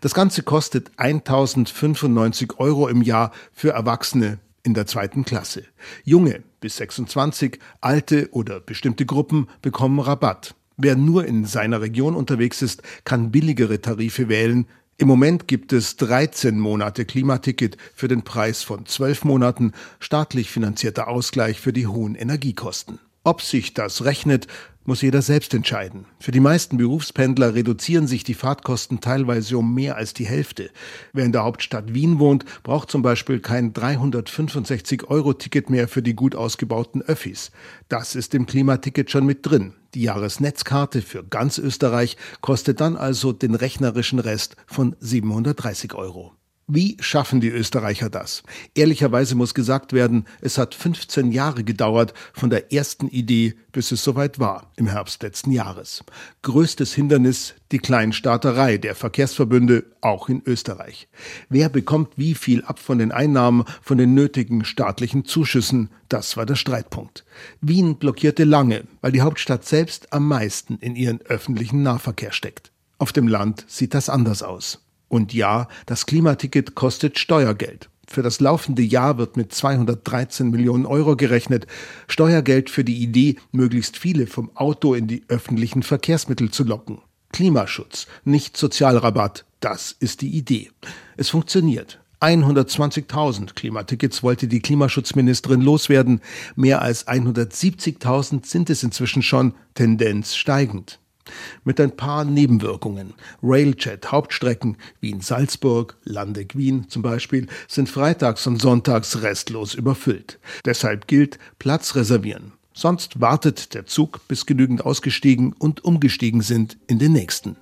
Das 0.00 0.14
Ganze 0.14 0.42
kostet 0.42 0.92
1095 0.96 2.58
Euro 2.58 2.88
im 2.88 3.02
Jahr 3.02 3.32
für 3.52 3.70
Erwachsene 3.70 4.38
in 4.62 4.74
der 4.74 4.86
zweiten 4.86 5.24
Klasse. 5.24 5.64
Junge 6.04 6.42
bis 6.60 6.76
26, 6.76 7.58
alte 7.80 8.28
oder 8.30 8.60
bestimmte 8.60 9.06
Gruppen 9.06 9.48
bekommen 9.60 9.98
Rabatt. 9.98 10.54
Wer 10.76 10.96
nur 10.96 11.26
in 11.26 11.44
seiner 11.44 11.80
Region 11.80 12.14
unterwegs 12.14 12.62
ist, 12.62 12.82
kann 13.04 13.30
billigere 13.30 13.80
Tarife 13.80 14.28
wählen. 14.28 14.66
Im 15.02 15.08
Moment 15.08 15.48
gibt 15.48 15.72
es 15.72 15.96
13 15.96 16.60
Monate 16.60 17.04
Klimaticket 17.04 17.76
für 17.92 18.06
den 18.06 18.22
Preis 18.22 18.62
von 18.62 18.86
12 18.86 19.24
Monaten, 19.24 19.72
staatlich 19.98 20.48
finanzierter 20.48 21.08
Ausgleich 21.08 21.60
für 21.60 21.72
die 21.72 21.88
hohen 21.88 22.14
Energiekosten. 22.14 23.00
Ob 23.24 23.42
sich 23.42 23.74
das 23.74 24.04
rechnet, 24.04 24.46
muss 24.84 25.02
jeder 25.02 25.20
selbst 25.20 25.54
entscheiden. 25.54 26.04
Für 26.20 26.30
die 26.30 26.38
meisten 26.38 26.76
Berufspendler 26.76 27.52
reduzieren 27.52 28.06
sich 28.06 28.22
die 28.22 28.34
Fahrtkosten 28.34 29.00
teilweise 29.00 29.58
um 29.58 29.74
mehr 29.74 29.96
als 29.96 30.14
die 30.14 30.26
Hälfte. 30.26 30.70
Wer 31.12 31.24
in 31.24 31.32
der 31.32 31.42
Hauptstadt 31.42 31.94
Wien 31.94 32.20
wohnt, 32.20 32.44
braucht 32.62 32.88
zum 32.88 33.02
Beispiel 33.02 33.40
kein 33.40 33.72
365-Euro-Ticket 33.72 35.68
mehr 35.68 35.88
für 35.88 36.02
die 36.02 36.14
gut 36.14 36.36
ausgebauten 36.36 37.02
Öffis. 37.02 37.50
Das 37.88 38.14
ist 38.14 38.36
im 38.36 38.46
Klimaticket 38.46 39.10
schon 39.10 39.26
mit 39.26 39.44
drin. 39.44 39.74
Die 39.94 40.02
Jahresnetzkarte 40.02 41.02
für 41.02 41.22
ganz 41.22 41.58
Österreich 41.58 42.16
kostet 42.40 42.80
dann 42.80 42.96
also 42.96 43.32
den 43.32 43.54
rechnerischen 43.54 44.18
Rest 44.18 44.56
von 44.66 44.96
730 45.00 45.94
Euro. 45.94 46.32
Wie 46.68 46.96
schaffen 47.00 47.40
die 47.40 47.48
Österreicher 47.48 48.08
das? 48.08 48.44
Ehrlicherweise 48.74 49.34
muss 49.34 49.52
gesagt 49.52 49.92
werden, 49.92 50.26
es 50.40 50.58
hat 50.58 50.76
15 50.76 51.32
Jahre 51.32 51.64
gedauert 51.64 52.14
von 52.32 52.50
der 52.50 52.72
ersten 52.72 53.08
Idee, 53.08 53.56
bis 53.72 53.90
es 53.90 54.04
soweit 54.04 54.38
war, 54.38 54.70
im 54.76 54.86
Herbst 54.86 55.22
letzten 55.24 55.50
Jahres. 55.50 56.04
Größtes 56.42 56.94
Hindernis 56.94 57.54
die 57.72 57.78
Kleinstaaterei 57.78 58.78
der 58.78 58.94
Verkehrsverbünde, 58.94 59.84
auch 60.00 60.28
in 60.28 60.42
Österreich. 60.46 61.08
Wer 61.48 61.68
bekommt 61.68 62.12
wie 62.16 62.34
viel 62.34 62.62
ab 62.62 62.78
von 62.78 62.98
den 62.98 63.10
Einnahmen, 63.10 63.64
von 63.82 63.98
den 63.98 64.14
nötigen 64.14 64.64
staatlichen 64.64 65.24
Zuschüssen? 65.24 65.90
Das 66.08 66.36
war 66.36 66.46
der 66.46 66.56
Streitpunkt. 66.56 67.24
Wien 67.60 67.96
blockierte 67.96 68.44
lange, 68.44 68.84
weil 69.00 69.12
die 69.12 69.22
Hauptstadt 69.22 69.64
selbst 69.64 70.12
am 70.12 70.28
meisten 70.28 70.78
in 70.78 70.94
ihren 70.94 71.22
öffentlichen 71.22 71.82
Nahverkehr 71.82 72.32
steckt. 72.32 72.70
Auf 72.98 73.12
dem 73.12 73.26
Land 73.26 73.64
sieht 73.66 73.94
das 73.94 74.08
anders 74.08 74.44
aus. 74.44 74.78
Und 75.12 75.34
ja, 75.34 75.68
das 75.84 76.06
Klimaticket 76.06 76.74
kostet 76.74 77.18
Steuergeld. 77.18 77.90
Für 78.08 78.22
das 78.22 78.40
laufende 78.40 78.80
Jahr 78.80 79.18
wird 79.18 79.36
mit 79.36 79.52
213 79.52 80.48
Millionen 80.48 80.86
Euro 80.86 81.16
gerechnet. 81.16 81.66
Steuergeld 82.08 82.70
für 82.70 82.82
die 82.82 83.02
Idee, 83.02 83.36
möglichst 83.50 83.98
viele 83.98 84.26
vom 84.26 84.56
Auto 84.56 84.94
in 84.94 85.08
die 85.08 85.22
öffentlichen 85.28 85.82
Verkehrsmittel 85.82 86.50
zu 86.50 86.64
locken. 86.64 87.02
Klimaschutz, 87.30 88.06
nicht 88.24 88.56
Sozialrabatt, 88.56 89.44
das 89.60 89.94
ist 90.00 90.22
die 90.22 90.30
Idee. 90.30 90.70
Es 91.18 91.28
funktioniert. 91.28 92.00
120.000 92.22 93.52
Klimatickets 93.52 94.22
wollte 94.22 94.48
die 94.48 94.60
Klimaschutzministerin 94.60 95.60
loswerden. 95.60 96.22
Mehr 96.56 96.80
als 96.80 97.06
170.000 97.06 98.46
sind 98.46 98.70
es 98.70 98.82
inzwischen 98.82 99.22
schon, 99.22 99.52
Tendenz 99.74 100.36
steigend 100.36 101.01
mit 101.64 101.80
ein 101.80 101.96
paar 101.96 102.24
Nebenwirkungen. 102.24 103.14
Railjet 103.42 104.10
Hauptstrecken 104.10 104.76
Wien-Salzburg, 105.00 105.96
Landeck-Wien 106.04 106.88
zum 106.88 107.02
Beispiel 107.02 107.46
sind 107.68 107.88
freitags 107.88 108.46
und 108.46 108.60
sonntags 108.60 109.22
restlos 109.22 109.74
überfüllt. 109.74 110.38
Deshalb 110.64 111.06
gilt 111.06 111.38
Platz 111.58 111.94
reservieren. 111.94 112.52
Sonst 112.74 113.20
wartet 113.20 113.74
der 113.74 113.86
Zug, 113.86 114.26
bis 114.28 114.46
genügend 114.46 114.84
ausgestiegen 114.84 115.52
und 115.52 115.84
umgestiegen 115.84 116.40
sind 116.40 116.78
in 116.86 116.98
den 116.98 117.12
nächsten. 117.12 117.56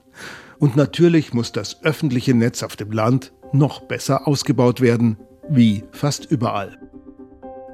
Und 0.59 0.77
natürlich 0.77 1.33
muss 1.33 1.53
das 1.53 1.83
öffentliche 1.83 2.35
Netz 2.35 2.63
auf 2.63 2.77
dem 2.77 2.93
Land 2.93 3.33
noch 3.53 3.81
besser 3.81 4.29
ausgebaut 4.29 4.81
werden, 4.81 5.17
wie 5.49 5.83
fast 5.91 6.31
überall. 6.31 6.79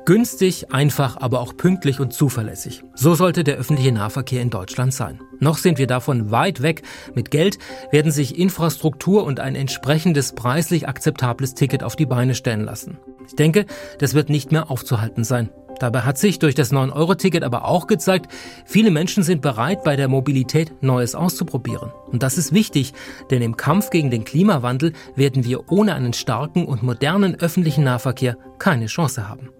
Günstig, 0.06 0.72
einfach, 0.72 1.16
aber 1.16 1.40
auch 1.40 1.56
pünktlich 1.56 1.98
und 1.98 2.12
zuverlässig. 2.12 2.84
So 2.94 3.16
sollte 3.16 3.42
der 3.42 3.56
öffentliche 3.56 3.90
Nahverkehr 3.90 4.40
in 4.40 4.50
Deutschland 4.50 4.94
sein. 4.94 5.20
Noch 5.40 5.58
sind 5.58 5.78
wir 5.78 5.88
davon 5.88 6.30
weit 6.30 6.62
weg. 6.62 6.82
Mit 7.16 7.32
Geld 7.32 7.58
werden 7.90 8.12
sich 8.12 8.38
Infrastruktur 8.38 9.24
und 9.24 9.40
ein 9.40 9.56
entsprechendes 9.56 10.32
preislich 10.32 10.86
akzeptables 10.86 11.54
Ticket 11.54 11.82
auf 11.82 11.96
die 11.96 12.06
Beine 12.06 12.36
stellen 12.36 12.64
lassen. 12.64 12.98
Ich 13.26 13.34
denke, 13.34 13.66
das 13.98 14.14
wird 14.14 14.30
nicht 14.30 14.52
mehr 14.52 14.70
aufzuhalten 14.70 15.24
sein. 15.24 15.50
Dabei 15.80 16.02
hat 16.02 16.18
sich 16.18 16.38
durch 16.38 16.54
das 16.54 16.72
9-Euro-Ticket 16.72 17.42
aber 17.42 17.64
auch 17.64 17.88
gezeigt, 17.88 18.32
viele 18.64 18.92
Menschen 18.92 19.24
sind 19.24 19.42
bereit, 19.42 19.82
bei 19.82 19.96
der 19.96 20.06
Mobilität 20.06 20.72
Neues 20.84 21.16
auszuprobieren. 21.16 21.90
Und 22.12 22.22
das 22.22 22.38
ist 22.38 22.54
wichtig, 22.54 22.94
denn 23.32 23.42
im 23.42 23.56
Kampf 23.56 23.90
gegen 23.90 24.12
den 24.12 24.24
Klimawandel 24.24 24.92
werden 25.16 25.44
wir 25.44 25.68
ohne 25.68 25.94
einen 25.94 26.12
starken 26.12 26.64
und 26.64 26.84
modernen 26.84 27.34
öffentlichen 27.34 27.82
Nahverkehr 27.82 28.36
keine 28.60 28.86
Chance 28.86 29.28
haben. 29.28 29.50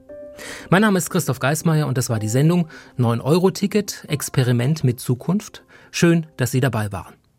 Mein 0.70 0.83
Name 0.83 0.99
ist 0.99 1.11
Christoph 1.11 1.38
Geismeier 1.38 1.87
und 1.87 1.99
das 1.99 2.11
war 2.11 2.18
die 2.18 2.29
Sendung 2.29 2.68
9-Euro-Ticket, 2.99 4.05
Experiment 4.09 4.85
mit 4.85 5.01
Zukunft. 5.01 5.62
Schön, 5.90 6.27
dass 6.37 6.51
Sie 6.51 6.61
dabei 6.61 6.92
waren. 6.92 7.14